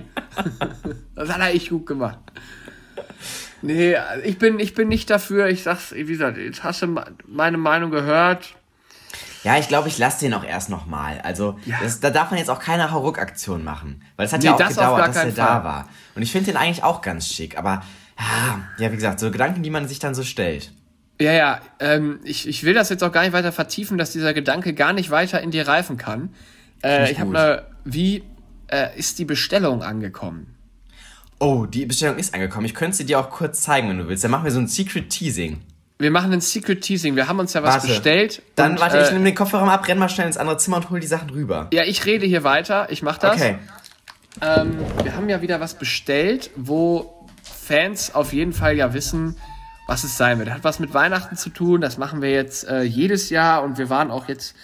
das 1.14 1.28
hat 1.28 1.40
er 1.40 1.54
echt 1.54 1.71
gut 1.71 1.87
gemacht. 1.87 2.19
Nee, 3.62 3.97
ich 4.23 4.38
bin, 4.38 4.61
ich 4.61 4.75
bin 4.75 4.88
nicht 4.88 5.11
dafür. 5.11 5.49
Ich 5.49 5.62
sag's, 5.62 5.93
wie 5.93 6.04
gesagt, 6.04 6.37
jetzt 6.37 6.62
hast 6.62 6.83
du 6.83 7.02
meine 7.26 7.57
Meinung 7.57 7.90
gehört. 7.90 8.54
Ja, 9.43 9.59
ich 9.59 9.69
glaube, 9.69 9.88
ich 9.88 9.99
lasse 9.99 10.21
den 10.21 10.35
auch 10.35 10.45
erst 10.45 10.71
nochmal. 10.71 11.21
Also, 11.23 11.58
ja. 11.67 11.78
das, 11.82 12.00
da 12.00 12.10
darf 12.10 12.30
man 12.30 12.39
jetzt 12.39 12.50
auch 12.50 12.60
keine 12.60 12.91
Hauruck-Aktion 12.91 13.65
machen. 13.65 14.02
Weil 14.17 14.26
es 14.26 14.32
hat 14.32 14.41
nee, 14.41 14.47
ja 14.47 14.54
auch 14.54 14.58
das 14.58 14.69
gedauert, 14.71 15.08
dass 15.08 15.17
er 15.17 15.32
da 15.32 15.65
war. 15.65 15.89
Und 16.15 16.23
ich 16.23 16.32
finde 16.32 16.52
den 16.52 16.56
eigentlich 16.56 16.82
auch 16.82 17.02
ganz 17.02 17.28
schick. 17.28 17.58
Aber, 17.58 17.82
ja, 18.78 18.91
wie 18.91 18.97
gesagt, 18.97 19.21
so 19.21 19.30
Gedanken, 19.30 19.63
die 19.63 19.71
man 19.71 19.87
sich 19.87 19.99
dann 19.99 20.15
so 20.15 20.23
stellt. 20.23 20.73
Ja, 21.21 21.32
ja, 21.32 21.60
ähm, 21.78 22.21
ich, 22.25 22.49
ich 22.49 22.65
will 22.65 22.75
das 22.75 22.89
jetzt 22.89 23.04
auch 23.04 23.13
gar 23.13 23.23
nicht 23.23 23.32
weiter 23.32 23.52
vertiefen, 23.52 23.99
dass 23.99 24.10
dieser 24.10 24.34
Gedanke 24.34 24.75
gar 24.75 24.93
nicht 24.93 25.10
weiter 25.10 25.41
in 25.41 25.50
dir 25.50 25.69
reifen 25.69 25.97
kann. 25.97 26.34
Äh, 26.84 27.10
ich 27.10 27.18
habe 27.18 27.30
eine. 27.30 27.62
Wie 27.84 28.23
äh, 28.68 28.97
ist 28.99 29.18
die 29.18 29.25
Bestellung 29.25 29.82
angekommen? 29.82 30.54
Oh, 31.38 31.66
die 31.66 31.86
Bestellung 31.86 32.16
ist 32.16 32.34
angekommen. 32.34 32.66
Ich 32.66 32.75
könnte 32.75 32.97
sie 32.97 33.04
dir 33.04 33.18
auch 33.18 33.30
kurz 33.30 33.62
zeigen, 33.62 33.88
wenn 33.88 33.99
du 33.99 34.08
willst. 34.08 34.25
Dann 34.25 34.30
machen 34.30 34.44
wir 34.44 34.50
so 34.50 34.60
ein 34.60 34.68
Secret 34.68 35.10
Teasing. 35.10 35.60
Wir 35.99 36.10
machen 36.10 36.32
ein 36.32 36.40
Secret 36.40 36.80
Teasing. 36.80 37.16
Wir 37.16 37.28
haben 37.28 37.38
uns 37.38 37.52
ja 37.52 37.62
was 37.62 37.75
warte. 37.75 37.88
bestellt. 37.88 38.42
Dann 38.56 38.73
und, 38.73 38.80
warte, 38.80 38.99
ich 38.99 39.08
äh, 39.08 39.12
nehme 39.12 39.25
den 39.25 39.34
Kofferraum 39.34 39.68
ab, 39.68 39.86
renn 39.86 39.99
mal 39.99 40.08
schnell 40.08 40.26
ins 40.26 40.36
andere 40.36 40.56
Zimmer 40.58 40.78
und 40.78 40.90
hol 40.90 41.00
die 41.00 41.06
Sachen 41.06 41.30
rüber. 41.30 41.68
Ja, 41.73 41.84
ich 41.84 42.04
rede 42.06 42.26
hier 42.26 42.44
weiter. 42.44 42.90
Ich 42.90 43.02
mach 43.02 43.18
das. 43.18 43.36
Okay. 43.36 43.58
Ähm, 44.40 44.78
wir 45.02 45.14
haben 45.14 45.28
ja 45.28 45.42
wieder 45.42 45.60
was 45.60 45.75
bestellt, 45.75 46.50
wo 46.56 47.28
Fans 47.42 48.14
auf 48.14 48.32
jeden 48.32 48.52
Fall 48.52 48.76
ja 48.76 48.92
wissen, 48.92 49.36
was 49.86 50.02
es 50.02 50.16
sein 50.16 50.38
wird. 50.38 50.50
Hat 50.50 50.64
was 50.64 50.80
mit 50.80 50.94
Weihnachten 50.94 51.36
zu 51.36 51.50
tun. 51.50 51.80
Das 51.80 51.99
machen 51.99 52.23
wir 52.23 52.30
jetzt 52.30 52.66
äh, 52.66 52.82
jedes 52.82 53.30
Jahr 53.30 53.62
und 53.62 53.78
wir 53.78 53.90
waren 53.90 54.10
auch 54.10 54.28
jetzt 54.28 54.56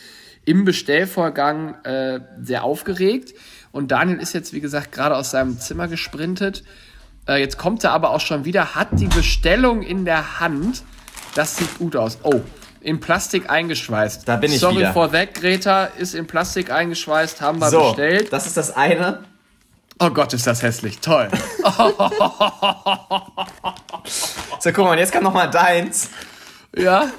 im 0.45 0.65
Bestellvorgang 0.65 1.83
äh, 1.85 2.21
sehr 2.43 2.65
aufgeregt. 2.65 3.35
Und 3.73 3.93
Daniel 3.93 4.19
ist 4.19 4.33
jetzt, 4.33 4.53
wie 4.53 4.61
gesagt, 4.61 4.93
gerade 4.93 5.17
aus 5.17 5.31
seinem 5.31 5.59
Zimmer 5.59 5.89
gesprintet. 5.89 6.65
Äh, 7.29 7.41
jetzt 7.41 7.59
kommt 7.59 7.85
er 7.85 7.93
aber 7.93 8.11
auch 8.11 8.21
schon 8.21 8.45
wieder, 8.45 8.75
hat 8.75 8.89
die 8.93 9.07
Bestellung 9.07 9.83
in 9.83 10.05
der 10.05 10.41
Hand. 10.41 10.83
Das 11.35 11.57
sieht 11.57 11.79
gut 11.79 11.95
aus. 11.95 12.19
Oh, 12.23 12.41
in 12.81 13.01
Plastik 13.01 13.51
eingeschweißt. 13.51 14.27
Da 14.27 14.37
bin 14.37 14.51
ich 14.53 14.61
Sorry 14.61 14.79
wieder. 14.79 15.11
that, 15.11 15.35
Greta, 15.35 15.85
ist 15.85 16.15
in 16.15 16.27
Plastik 16.27 16.71
eingeschweißt, 16.73 17.41
haben 17.41 17.61
wir 17.61 17.69
so, 17.69 17.89
bestellt. 17.89 18.33
das 18.33 18.47
ist 18.47 18.57
das 18.57 18.75
eine. 18.75 19.25
Oh 20.03 20.09
Gott, 20.11 20.33
ist 20.33 20.47
das 20.47 20.63
hässlich. 20.63 20.99
Toll. 21.01 21.29
so, 24.59 24.73
guck 24.73 24.85
mal, 24.87 24.99
jetzt 24.99 25.13
kommt 25.13 25.25
noch 25.25 25.35
mal 25.35 25.49
deins. 25.49 26.09
Ja. 26.75 27.11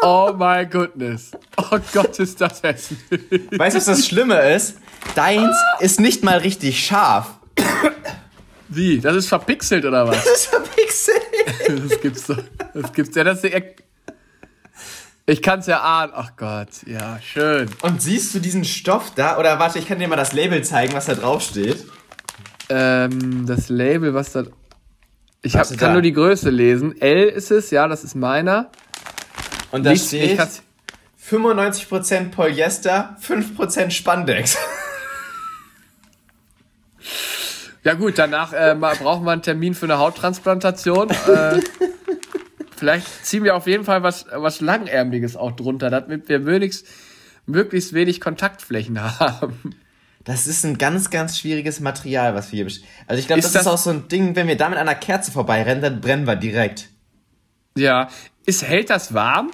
Oh 0.00 0.32
my 0.36 0.64
goodness. 0.64 1.32
Oh 1.74 1.80
Gott, 1.92 2.18
ist 2.18 2.40
das 2.40 2.62
hässlich. 2.62 2.98
Weißt 3.58 3.74
du, 3.74 3.78
was 3.78 3.86
das 3.86 4.06
Schlimme 4.06 4.40
ist? 4.52 4.76
Deins 5.14 5.56
ist 5.80 6.00
nicht 6.00 6.22
mal 6.22 6.38
richtig 6.38 6.84
scharf. 6.84 7.30
Wie? 8.68 9.00
Das 9.00 9.16
ist 9.16 9.28
verpixelt 9.28 9.84
oder 9.84 10.06
was? 10.06 10.24
Das 10.24 10.34
ist 10.34 10.46
verpixelt. 10.46 11.20
Das 11.68 12.00
gibt's 12.00 12.26
doch. 12.26 12.42
Das 12.74 12.92
gibt's 12.92 13.16
ja. 13.16 13.24
Das 13.24 13.42
ist 13.42 13.54
ich 15.26 15.40
kann's 15.40 15.66
ja 15.66 15.80
ahnen. 15.80 16.12
Ach 16.14 16.32
Gott, 16.36 16.68
ja, 16.86 17.18
schön. 17.20 17.70
Und 17.80 18.02
siehst 18.02 18.34
du 18.34 18.40
diesen 18.40 18.64
Stoff 18.64 19.12
da? 19.14 19.38
Oder 19.38 19.58
warte, 19.58 19.78
ich 19.78 19.88
kann 19.88 19.98
dir 19.98 20.06
mal 20.06 20.16
das 20.16 20.34
Label 20.34 20.62
zeigen, 20.62 20.92
was 20.92 21.06
da 21.06 21.14
drauf 21.14 21.42
steht. 21.42 21.86
Ähm, 22.68 23.46
das 23.46 23.70
Label, 23.70 24.12
was 24.12 24.32
da. 24.32 24.44
Ich 25.40 25.56
hab, 25.56 25.66
kann 25.68 25.78
da? 25.78 25.92
nur 25.94 26.02
die 26.02 26.12
Größe 26.12 26.50
lesen. 26.50 27.00
L 27.00 27.24
ist 27.24 27.50
es, 27.50 27.70
ja, 27.70 27.88
das 27.88 28.04
ist 28.04 28.14
meiner. 28.14 28.70
Und 29.70 29.84
da 29.84 29.90
Nicht, 29.90 30.06
steht 30.06 30.38
95% 31.28 32.30
Polyester, 32.30 33.16
5% 33.22 33.90
Spandex. 33.90 34.58
Ja 37.82 37.94
gut, 37.94 38.18
danach 38.18 38.52
äh, 38.52 38.74
brauchen 38.78 39.24
wir 39.26 39.32
einen 39.32 39.42
Termin 39.42 39.74
für 39.74 39.84
eine 39.86 39.98
Hauttransplantation. 39.98 41.10
äh, 41.10 41.60
vielleicht 42.76 43.26
ziehen 43.26 43.44
wir 43.44 43.54
auf 43.56 43.66
jeden 43.66 43.84
Fall 43.84 44.02
was, 44.02 44.26
was 44.32 44.60
Langärmliches 44.60 45.36
auch 45.36 45.52
drunter, 45.52 45.90
damit 45.90 46.28
wir 46.28 46.38
möglichst, 46.38 46.86
möglichst 47.46 47.92
wenig 47.92 48.20
Kontaktflächen 48.20 49.02
haben. 49.02 49.76
Das 50.24 50.46
ist 50.46 50.64
ein 50.64 50.78
ganz, 50.78 51.10
ganz 51.10 51.38
schwieriges 51.38 51.80
Material, 51.80 52.34
was 52.34 52.52
wir 52.52 52.64
hier 52.64 52.82
Also 53.06 53.20
ich 53.20 53.26
glaube, 53.26 53.42
das, 53.42 53.52
das, 53.52 53.62
ist 53.62 53.68
auch 53.68 53.76
so 53.76 53.90
ein 53.90 54.08
Ding, 54.08 54.34
wenn 54.36 54.48
wir 54.48 54.56
da 54.56 54.70
mit 54.70 54.78
einer 54.78 54.94
Kerze 54.94 55.30
vorbeirennen, 55.30 55.82
dann 55.82 56.00
brennen 56.00 56.26
wir 56.26 56.36
direkt. 56.36 56.88
Ja. 57.76 58.08
Ist, 58.46 58.62
hält 58.62 58.88
das 58.88 59.12
warm? 59.12 59.50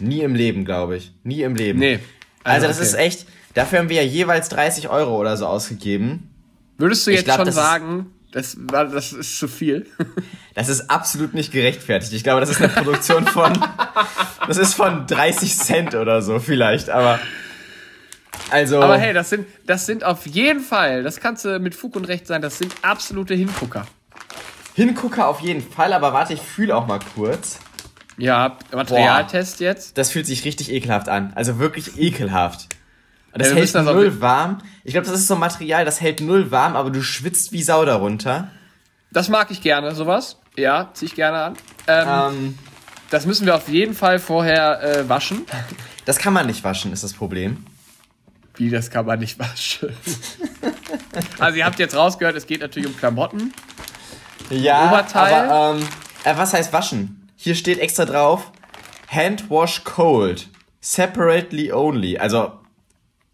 Nie 0.00 0.20
im 0.20 0.34
Leben, 0.34 0.64
glaube 0.64 0.96
ich. 0.96 1.12
Nie 1.24 1.42
im 1.42 1.54
Leben. 1.54 1.78
Nee. 1.78 1.98
Also, 2.44 2.66
also 2.66 2.68
das 2.68 2.76
okay. 2.76 2.86
ist 2.86 2.94
echt, 2.94 3.26
dafür 3.54 3.80
haben 3.80 3.88
wir 3.88 3.96
ja 3.96 4.08
jeweils 4.08 4.48
30 4.48 4.88
Euro 4.88 5.16
oder 5.18 5.36
so 5.36 5.46
ausgegeben. 5.46 6.30
Würdest 6.78 7.06
du 7.06 7.10
jetzt 7.10 7.24
glaub, 7.24 7.38
schon 7.38 7.50
sagen, 7.50 8.06
das, 8.30 8.56
das 8.66 9.12
ist 9.12 9.38
zu 9.38 9.48
viel? 9.48 9.86
Das 10.54 10.68
ist 10.68 10.90
absolut 10.90 11.34
nicht 11.34 11.52
gerechtfertigt. 11.52 12.12
Ich 12.12 12.24
glaube, 12.24 12.40
das 12.40 12.50
ist 12.50 12.60
eine 12.60 12.72
Produktion 12.72 13.24
von, 13.28 13.52
das 14.48 14.56
ist 14.56 14.74
von 14.74 15.06
30 15.06 15.56
Cent 15.56 15.94
oder 15.94 16.20
so 16.20 16.40
vielleicht, 16.40 16.90
aber. 16.90 17.20
Also. 18.50 18.82
Aber 18.82 18.98
hey, 18.98 19.14
das 19.14 19.30
sind, 19.30 19.46
das 19.66 19.86
sind 19.86 20.02
auf 20.02 20.26
jeden 20.26 20.58
Fall, 20.58 21.04
das 21.04 21.20
kannst 21.20 21.44
du 21.44 21.60
mit 21.60 21.76
Fug 21.76 21.94
und 21.94 22.08
Recht 22.08 22.26
sein, 22.26 22.42
das 22.42 22.58
sind 22.58 22.74
absolute 22.82 23.34
Hingucker. 23.34 23.86
Hingucker 24.74 25.28
auf 25.28 25.42
jeden 25.42 25.62
Fall, 25.62 25.92
aber 25.92 26.12
warte, 26.12 26.32
ich 26.32 26.40
fühle 26.40 26.74
auch 26.74 26.88
mal 26.88 26.98
kurz. 27.14 27.60
Ja, 28.18 28.58
Materialtest 28.72 29.58
Boah, 29.58 29.64
jetzt. 29.64 29.96
Das 29.96 30.10
fühlt 30.10 30.26
sich 30.26 30.44
richtig 30.44 30.70
ekelhaft 30.72 31.08
an. 31.08 31.32
Also 31.36 31.58
wirklich 31.58 31.98
ekelhaft. 31.98 32.66
Und 33.32 33.40
das 33.42 33.50
ja, 33.50 33.56
hält 33.56 33.74
null 33.74 34.20
warm. 34.20 34.58
Ich 34.84 34.92
glaube, 34.92 35.06
das 35.06 35.14
ist 35.14 35.28
so 35.28 35.34
ein 35.34 35.40
Material, 35.40 35.84
das 35.84 36.00
hält 36.00 36.20
null 36.20 36.50
warm, 36.50 36.74
aber 36.76 36.90
du 36.90 37.02
schwitzt 37.02 37.52
wie 37.52 37.62
Sau 37.62 37.84
darunter. 37.84 38.50
Das 39.12 39.28
mag 39.28 39.50
ich 39.50 39.62
gerne, 39.62 39.94
sowas. 39.94 40.38
Ja, 40.56 40.90
zieh 40.92 41.06
ich 41.06 41.14
gerne 41.14 41.38
an. 41.38 41.56
Ähm, 41.86 42.08
ähm, 42.08 42.58
das 43.10 43.24
müssen 43.24 43.46
wir 43.46 43.54
auf 43.54 43.68
jeden 43.68 43.94
Fall 43.94 44.18
vorher 44.18 44.82
äh, 44.82 45.08
waschen. 45.08 45.46
Das 46.04 46.16
kann 46.16 46.32
man 46.32 46.46
nicht 46.46 46.64
waschen, 46.64 46.90
ist 46.94 47.04
das 47.04 47.12
Problem. 47.12 47.66
Wie, 48.54 48.70
das 48.70 48.90
kann 48.90 49.04
man 49.04 49.18
nicht 49.18 49.38
waschen? 49.38 49.94
also 51.38 51.58
ihr 51.58 51.66
habt 51.66 51.78
jetzt 51.78 51.94
rausgehört, 51.94 52.34
es 52.34 52.46
geht 52.46 52.62
natürlich 52.62 52.88
um 52.88 52.96
Klamotten. 52.96 53.52
Ja, 54.48 54.88
Oberteil. 54.88 55.50
aber 55.50 55.76
ähm, 55.76 55.86
äh, 56.24 56.34
was 56.34 56.54
heißt 56.54 56.72
waschen? 56.72 57.27
Hier 57.40 57.54
steht 57.54 57.78
extra 57.78 58.04
drauf, 58.04 58.50
Hand 59.06 59.48
wash 59.48 59.84
cold, 59.84 60.48
separately 60.80 61.72
only. 61.72 62.18
Also 62.18 62.50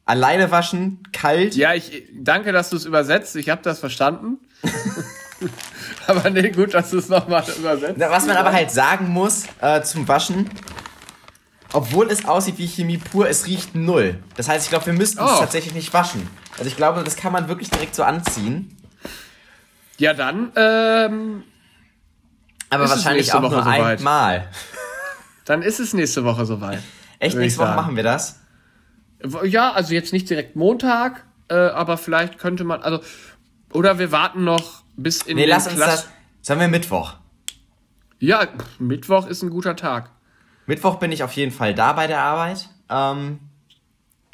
alleine 0.05 0.51
waschen, 0.51 1.03
kalt. 1.11 1.57
Ja, 1.57 1.73
ich 1.73 2.05
danke, 2.13 2.53
dass 2.53 2.69
du 2.69 2.77
es 2.77 2.85
übersetzt. 2.85 3.35
Ich 3.37 3.49
habe 3.49 3.63
das 3.63 3.79
verstanden. 3.79 4.37
aber 6.07 6.29
nee, 6.29 6.51
gut, 6.51 6.75
dass 6.75 6.91
du 6.91 6.99
es 6.99 7.09
nochmal 7.09 7.45
übersetzt. 7.59 7.99
Was 7.99 8.27
man 8.27 8.37
aber 8.37 8.53
halt 8.53 8.71
sagen 8.71 9.09
muss 9.09 9.45
äh, 9.63 9.81
zum 9.81 10.07
Waschen, 10.07 10.51
obwohl 11.73 12.11
es 12.11 12.27
aussieht 12.27 12.59
wie 12.59 12.69
Chemie 12.69 12.99
pur, 12.99 13.27
es 13.31 13.47
riecht 13.47 13.75
null. 13.75 14.23
Das 14.37 14.51
heißt, 14.51 14.67
ich 14.67 14.71
glaube, 14.71 14.85
wir 14.85 14.93
müssten 14.93 15.21
oh. 15.21 15.33
es 15.33 15.39
tatsächlich 15.39 15.73
nicht 15.73 15.95
waschen. 15.95 16.29
Also 16.59 16.67
ich 16.67 16.77
glaube, 16.77 17.03
das 17.05 17.17
kann 17.17 17.33
man 17.33 17.49
wirklich 17.49 17.71
direkt 17.71 17.95
so 17.95 18.03
anziehen. 18.03 18.77
Ja, 19.97 20.13
dann, 20.13 20.53
ähm, 20.57 21.45
Aber 22.75 22.89
wahrscheinlich 22.89 23.33
auch 23.33 23.43
Woche 23.43 23.55
nur 23.55 23.67
einmal. 23.67 24.49
Dann 25.45 25.63
ist 25.63 25.81
es 25.81 25.93
nächste 25.93 26.25
Woche 26.25 26.47
soweit. 26.47 26.81
Echt, 27.19 27.37
nächste 27.37 27.61
Woche 27.61 27.75
machen 27.75 27.97
wir 27.97 28.03
das? 28.03 28.41
Ja, 29.45 29.73
also 29.73 29.95
jetzt 29.95 30.13
nicht 30.13 30.29
direkt 30.29 30.57
Montag, 30.57 31.25
äh, 31.49 31.55
aber 31.55 31.97
vielleicht 31.97 32.39
könnte 32.39 32.65
man, 32.65 32.83
also, 32.83 33.01
oder 33.73 33.99
wir 33.99 34.13
warten 34.13 34.45
noch 34.45 34.83
bis 34.97 35.23
in 35.23 35.37
nee, 35.37 35.43
den 35.43 35.51
lass 35.51 35.67
uns 35.67 35.79
das, 35.79 36.09
sagen 36.43 36.61
wir 36.61 36.69
Mittwoch. 36.69 37.15
Ja, 38.19 38.47
Mittwoch 38.79 39.27
ist 39.27 39.43
ein 39.43 39.51
guter 39.51 39.77
Tag. 39.77 40.11
Mittwoch 40.67 40.97
bin 40.97 41.13
ich 41.13 41.23
auf 41.23 41.33
jeden 41.33 41.53
Fall 41.53 41.75
da 41.75 41.93
bei 41.93 42.07
der 42.07 42.21
Arbeit. 42.21 42.69
Ähm, 42.89 43.39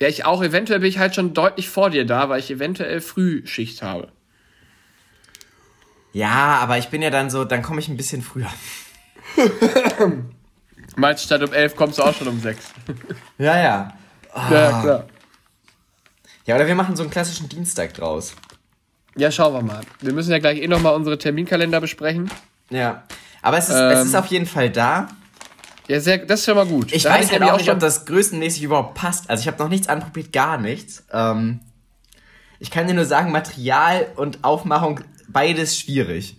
ja, 0.00 0.08
ich 0.08 0.24
auch. 0.24 0.42
Eventuell 0.42 0.80
bin 0.80 0.88
ich 0.88 0.98
halt 0.98 1.14
schon 1.14 1.34
deutlich 1.34 1.68
vor 1.68 1.90
dir 1.90 2.06
da, 2.06 2.28
weil 2.28 2.40
ich 2.40 2.50
eventuell 2.50 3.00
Frühschicht 3.00 3.82
habe. 3.82 4.12
Ja, 6.12 6.58
aber 6.60 6.78
ich 6.78 6.88
bin 6.88 7.02
ja 7.02 7.10
dann 7.10 7.30
so, 7.30 7.44
dann 7.44 7.62
komme 7.62 7.80
ich 7.80 7.88
ein 7.88 7.96
bisschen 7.96 8.22
früher. 8.22 8.50
Meinst 10.96 11.24
statt 11.24 11.42
um 11.42 11.52
11 11.52 11.76
kommst 11.76 11.98
du 11.98 12.02
auch 12.02 12.14
schon 12.14 12.28
um 12.28 12.40
6. 12.40 12.66
ja, 13.38 13.58
ja. 13.58 13.92
Oh. 14.34 14.52
Ja, 14.52 14.80
klar. 14.82 15.04
Ja, 16.46 16.56
oder 16.56 16.66
wir 16.66 16.74
machen 16.74 16.96
so 16.96 17.02
einen 17.02 17.10
klassischen 17.10 17.48
Dienstag 17.48 17.94
draus. 17.94 18.34
Ja, 19.16 19.30
schauen 19.30 19.54
wir 19.54 19.62
mal. 19.62 19.82
Wir 20.00 20.12
müssen 20.12 20.30
ja 20.30 20.38
gleich 20.38 20.60
eh 20.60 20.68
nochmal 20.68 20.94
unsere 20.94 21.18
Terminkalender 21.18 21.80
besprechen. 21.80 22.30
Ja. 22.70 23.04
Aber 23.42 23.58
es 23.58 23.68
ist, 23.68 23.76
ähm, 23.76 23.90
es 23.90 24.04
ist 24.06 24.14
ähm. 24.14 24.20
auf 24.20 24.26
jeden 24.26 24.46
Fall 24.46 24.70
da. 24.70 25.08
Ja, 25.88 26.00
sehr, 26.00 26.18
das 26.18 26.40
ist 26.40 26.46
schon 26.46 26.54
mal 26.54 26.66
gut. 26.66 26.92
Ich 26.92 27.02
da 27.02 27.10
weiß 27.10 27.32
halt 27.32 27.42
auch 27.42 27.58
nicht, 27.58 27.70
ob 27.70 27.80
das 27.80 28.06
größtenmäßig 28.06 28.62
überhaupt 28.62 28.94
passt. 28.94 29.28
Also 29.28 29.40
ich 29.42 29.48
habe 29.48 29.58
noch 29.58 29.68
nichts 29.68 29.88
anprobiert, 29.88 30.32
gar 30.32 30.58
nichts. 30.58 31.04
Ähm, 31.12 31.60
ich 32.60 32.70
kann 32.70 32.86
dir 32.86 32.94
nur 32.94 33.06
sagen, 33.06 33.32
Material 33.32 34.06
und 34.16 34.44
Aufmachung, 34.44 35.00
beides 35.32 35.78
schwierig. 35.78 36.36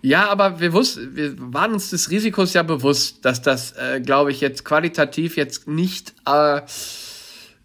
Ja, 0.00 0.28
aber 0.28 0.60
wir 0.60 0.72
wussten, 0.72 1.16
wir 1.16 1.34
waren 1.38 1.72
uns 1.72 1.90
des 1.90 2.10
Risikos 2.10 2.54
ja 2.54 2.62
bewusst, 2.62 3.24
dass 3.24 3.42
das, 3.42 3.72
äh, 3.72 4.00
glaube 4.00 4.30
ich, 4.30 4.40
jetzt 4.40 4.64
qualitativ 4.64 5.36
jetzt 5.36 5.66
nicht, 5.66 6.14
äh, 6.26 6.60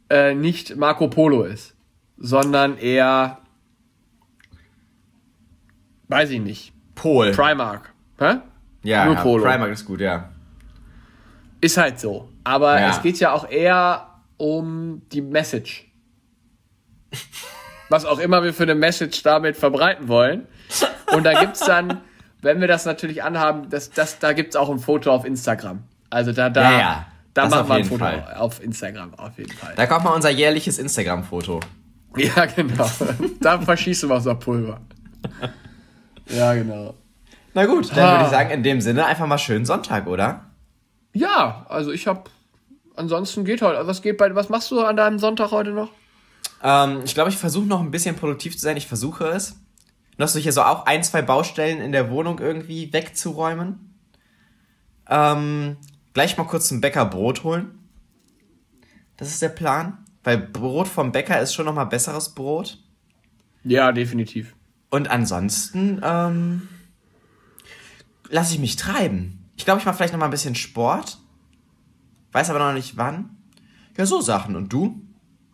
äh, 0.10 0.34
nicht 0.34 0.76
Marco 0.76 1.08
Polo 1.08 1.44
ist, 1.44 1.76
sondern 2.18 2.78
eher, 2.78 3.40
weiß 6.08 6.32
ich 6.32 6.42
nicht. 6.42 6.74
Pol. 6.96 7.32
Primark. 7.32 7.94
Hä? 8.20 8.38
Ja, 8.84 9.06
Nur 9.06 9.16
ja, 9.16 9.22
Polo. 9.22 9.44
Primark 9.44 9.72
ist 9.72 9.86
gut, 9.86 10.02
ja. 10.02 10.30
Ist 11.62 11.78
halt 11.78 12.00
so. 12.00 12.30
Aber 12.44 12.80
ja. 12.80 12.90
es 12.90 13.02
geht 13.02 13.20
ja 13.20 13.32
auch 13.32 13.50
eher 13.50 14.10
um 14.38 15.04
die 15.12 15.22
Message. 15.22 15.86
Was 17.90 18.06
auch 18.06 18.20
immer 18.20 18.44
wir 18.44 18.54
für 18.54 18.64
eine 18.64 18.76
Message 18.76 19.24
damit 19.24 19.58
verbreiten 19.58 20.08
wollen. 20.08 20.48
Und 21.14 21.26
da 21.26 21.40
gibt 21.40 21.56
es 21.56 21.62
dann, 21.62 22.02
wenn 22.42 22.60
wir 22.60 22.68
das 22.68 22.86
natürlich 22.86 23.24
anhaben, 23.24 23.70
das, 23.70 23.92
das, 23.92 24.20
da 24.20 24.32
es 24.32 24.56
auch 24.56 24.70
ein 24.70 24.80
Foto 24.80 25.12
auf 25.12 25.26
Instagram. 25.26 25.84
Also 26.10 26.32
da, 26.32 26.50
da, 26.50 26.72
ja, 26.72 26.80
ja. 26.80 27.06
da 27.34 27.48
machen 27.48 27.68
wir 27.68 27.76
ein 27.76 27.86
Foto 27.86 28.06
Fall. 28.06 28.36
auf 28.38 28.64
Instagram, 28.64 29.14
auf 29.16 29.38
jeden 29.38 29.52
Fall. 29.52 29.74
Da 29.76 29.86
kommt 29.86 30.06
mal 30.06 30.12
unser 30.12 30.30
jährliches 30.30 30.78
Instagram-Foto. 30.78 31.60
Ja, 32.16 32.46
genau. 32.46 32.90
da 33.42 33.60
verschießen 33.60 34.08
wir 34.08 34.16
unser 34.16 34.36
Pulver. 34.36 34.80
Ja, 36.28 36.54
genau. 36.54 36.94
Na 37.54 37.66
gut, 37.66 37.90
dann 37.96 38.12
würde 38.12 38.24
ich 38.26 38.30
sagen, 38.30 38.50
in 38.52 38.64
dem 38.64 38.82
Sinne 38.82 39.06
einfach 39.06 39.28
mal 39.28 39.38
schönen 39.38 39.66
Sonntag, 39.66 40.08
oder? 40.08 40.46
Ja, 41.14 41.66
also 41.70 41.92
ich 41.92 42.08
habe. 42.08 42.24
Ansonsten 42.96 43.46
geht 43.46 43.62
heute. 43.62 43.86
Was 43.88 44.02
geht 44.02 44.18
bei. 44.18 44.34
Was 44.36 44.50
machst 44.50 44.72
du 44.72 44.82
an 44.82 44.98
deinem 44.98 45.20
Sonntag 45.20 45.52
heute 45.52 45.72
noch? 45.72 45.90
Ähm, 46.64 47.02
ich 47.04 47.14
glaube, 47.14 47.30
ich 47.30 47.38
versuche 47.38 47.66
noch 47.66 47.82
ein 47.82 47.92
bisschen 47.92 48.16
produktiv 48.16 48.54
zu 48.54 48.62
sein. 48.62 48.78
Ich 48.78 48.88
versuche 48.88 49.26
es. 49.26 49.60
Noch 50.18 50.28
so 50.28 50.40
hier 50.40 50.54
so 50.54 50.64
auch 50.64 50.86
ein, 50.86 51.04
zwei 51.04 51.22
Baustellen 51.22 51.82
in 51.82 51.92
der 51.92 52.10
Wohnung 52.10 52.40
irgendwie 52.40 52.92
wegzuräumen. 52.94 53.94
Ähm, 55.08 55.78
gleich 56.14 56.38
mal 56.38 56.46
kurz 56.46 56.70
zum 56.70 56.82
Bäcker 56.82 57.06
Brot 57.06 57.44
holen. 57.44 57.78
Das 59.18 59.28
ist 59.28 59.42
der 59.42 59.50
Plan. 59.50 59.98
Weil 60.24 60.38
Brot 60.38 60.88
vom 60.88 61.12
Bäcker 61.12 61.42
ist 61.42 61.54
schon 61.54 61.66
noch 61.66 61.76
mal 61.76 61.84
besseres 61.84 62.30
Brot. 62.30 62.80
Ja, 63.64 63.92
definitiv. 63.92 64.56
Und 64.90 65.10
ansonsten 65.10 66.00
ähm, 66.04 66.70
lasse 68.30 68.54
ich 68.54 68.60
mich 68.60 68.78
treiben. 68.78 69.50
Ich 69.58 69.66
glaube, 69.66 69.80
ich 69.80 69.86
mache 69.86 69.98
vielleicht 69.98 70.14
noch 70.14 70.20
mal 70.20 70.26
ein 70.26 70.32
bisschen 70.32 70.56
Sport. 70.56 71.18
Weiß 72.32 72.50
aber 72.50 72.60
noch 72.60 72.74
nicht 72.74 72.96
wann. 72.96 73.38
Ja, 73.98 74.06
so 74.06 74.22
Sachen. 74.22 74.56
Und 74.56 74.72
du? 74.72 75.02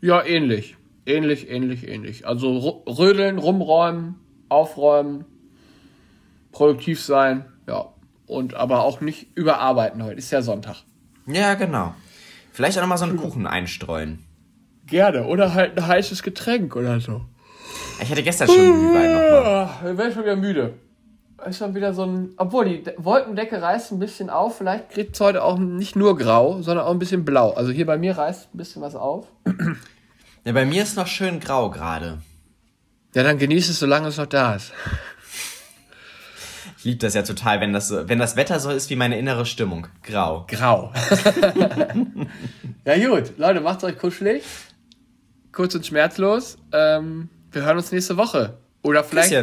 Ja, 0.01 0.23
ähnlich. 0.23 0.77
Ähnlich, 1.09 1.49
ähnlich, 1.49 1.87
ähnlich. 1.87 2.27
Also 2.27 2.83
rödeln, 2.87 3.39
rumräumen, 3.39 4.15
aufräumen, 4.47 5.25
produktiv 6.51 7.01
sein, 7.01 7.45
ja. 7.67 7.87
Und 8.27 8.53
aber 8.53 8.83
auch 8.83 9.01
nicht 9.01 9.35
überarbeiten 9.35 10.03
heute. 10.03 10.17
Ist 10.17 10.31
ja 10.31 10.41
Sonntag. 10.43 10.83
Ja, 11.25 11.55
genau. 11.55 11.95
Vielleicht 12.51 12.77
auch 12.77 12.81
noch 12.81 12.89
mal 12.89 12.97
so 12.97 13.05
einen 13.05 13.17
Kuchen 13.17 13.47
einstreuen. 13.47 14.19
Gerne. 14.85 15.25
Oder 15.25 15.53
halt 15.53 15.77
ein 15.77 15.87
heißes 15.87 16.21
Getränk 16.21 16.75
oder 16.75 16.99
so. 16.99 17.21
Ich 18.01 18.09
hatte 18.11 18.21
gestern 18.21 18.47
schon 18.47 18.57
Glühwein 18.57 19.13
nochmal. 19.13 19.91
Ich 19.91 19.97
wäre 19.97 20.11
schon 20.11 20.23
wieder 20.23 20.35
müde 20.35 20.73
ist 21.47 21.57
schon 21.57 21.75
wieder 21.75 21.93
so 21.93 22.03
ein. 22.03 22.33
Obwohl, 22.37 22.65
die 22.65 22.83
Wolkendecke 22.97 23.61
reißt 23.61 23.91
ein 23.91 23.99
bisschen 23.99 24.29
auf. 24.29 24.57
Vielleicht 24.57 24.89
kriegt 24.89 25.15
es 25.15 25.21
heute 25.21 25.43
auch 25.43 25.57
nicht 25.57 25.95
nur 25.95 26.17
grau, 26.17 26.61
sondern 26.61 26.85
auch 26.85 26.91
ein 26.91 26.99
bisschen 26.99 27.25
blau. 27.25 27.51
Also 27.51 27.71
hier 27.71 27.85
bei 27.85 27.97
mir 27.97 28.17
reißt 28.17 28.53
ein 28.53 28.57
bisschen 28.57 28.81
was 28.81 28.95
auf. 28.95 29.27
Ja, 30.45 30.53
bei 30.53 30.65
mir 30.65 30.83
ist 30.83 30.95
noch 30.95 31.07
schön 31.07 31.39
grau 31.39 31.69
gerade. 31.69 32.19
Ja, 33.13 33.23
dann 33.23 33.37
genieß 33.37 33.69
es, 33.69 33.79
solange 33.79 34.07
es 34.07 34.17
noch 34.17 34.27
da 34.27 34.55
ist. 34.55 34.71
Ich 36.77 36.85
liebe 36.85 36.99
das 36.99 37.13
ja 37.13 37.23
total, 37.23 37.59
wenn 37.59 37.73
das, 37.73 37.91
wenn 37.91 38.19
das 38.19 38.35
Wetter 38.37 38.59
so 38.59 38.69
ist 38.69 38.89
wie 38.89 38.95
meine 38.95 39.17
innere 39.17 39.45
Stimmung. 39.45 39.87
Grau. 40.03 40.45
Grau. 40.47 40.93
ja, 42.85 43.07
gut. 43.07 43.37
Leute, 43.37 43.59
macht's 43.59 43.83
euch 43.83 43.97
kuschelig. 43.97 44.43
Kurz 45.51 45.75
und 45.75 45.85
schmerzlos. 45.85 46.57
Ähm, 46.71 47.27
wir 47.51 47.63
hören 47.63 47.77
uns 47.77 47.91
nächste 47.91 48.15
Woche. 48.15 48.59
Oder 48.81 49.03
vielleicht. 49.03 49.35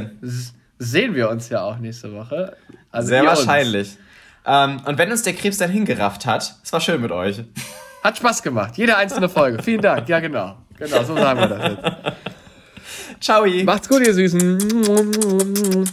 Sehen 0.79 1.15
wir 1.15 1.29
uns 1.29 1.49
ja 1.51 1.63
auch 1.63 1.79
nächste 1.79 2.13
Woche. 2.15 2.57
Also 2.91 3.09
Sehr 3.09 3.25
wahrscheinlich. 3.25 3.99
Ähm, 4.47 4.81
und 4.87 4.97
wenn 4.97 5.11
uns 5.11 5.23
der 5.23 5.35
Krebs 5.35 5.59
dann 5.59 5.71
hingerafft 5.71 6.25
hat, 6.25 6.57
es 6.63 6.73
war 6.73 6.81
schön 6.81 7.03
mit 7.03 7.11
euch. 7.11 7.43
Hat 8.03 8.17
Spaß 8.17 8.43
gemacht. 8.43 8.79
Jede 8.79 8.97
einzelne 8.97 9.29
Folge. 9.29 9.63
Vielen 9.63 9.83
Dank. 9.83 10.09
Ja, 10.09 10.21
genau. 10.21 10.57
Genau, 10.79 11.03
so 11.05 11.15
sagen 11.17 11.41
wir 11.41 11.47
das 11.47 11.71
jetzt. 11.71 12.17
Ciao. 13.21 13.47
Macht's 13.65 13.89
gut, 13.89 14.07
ihr 14.07 14.15
Süßen. 14.15 15.87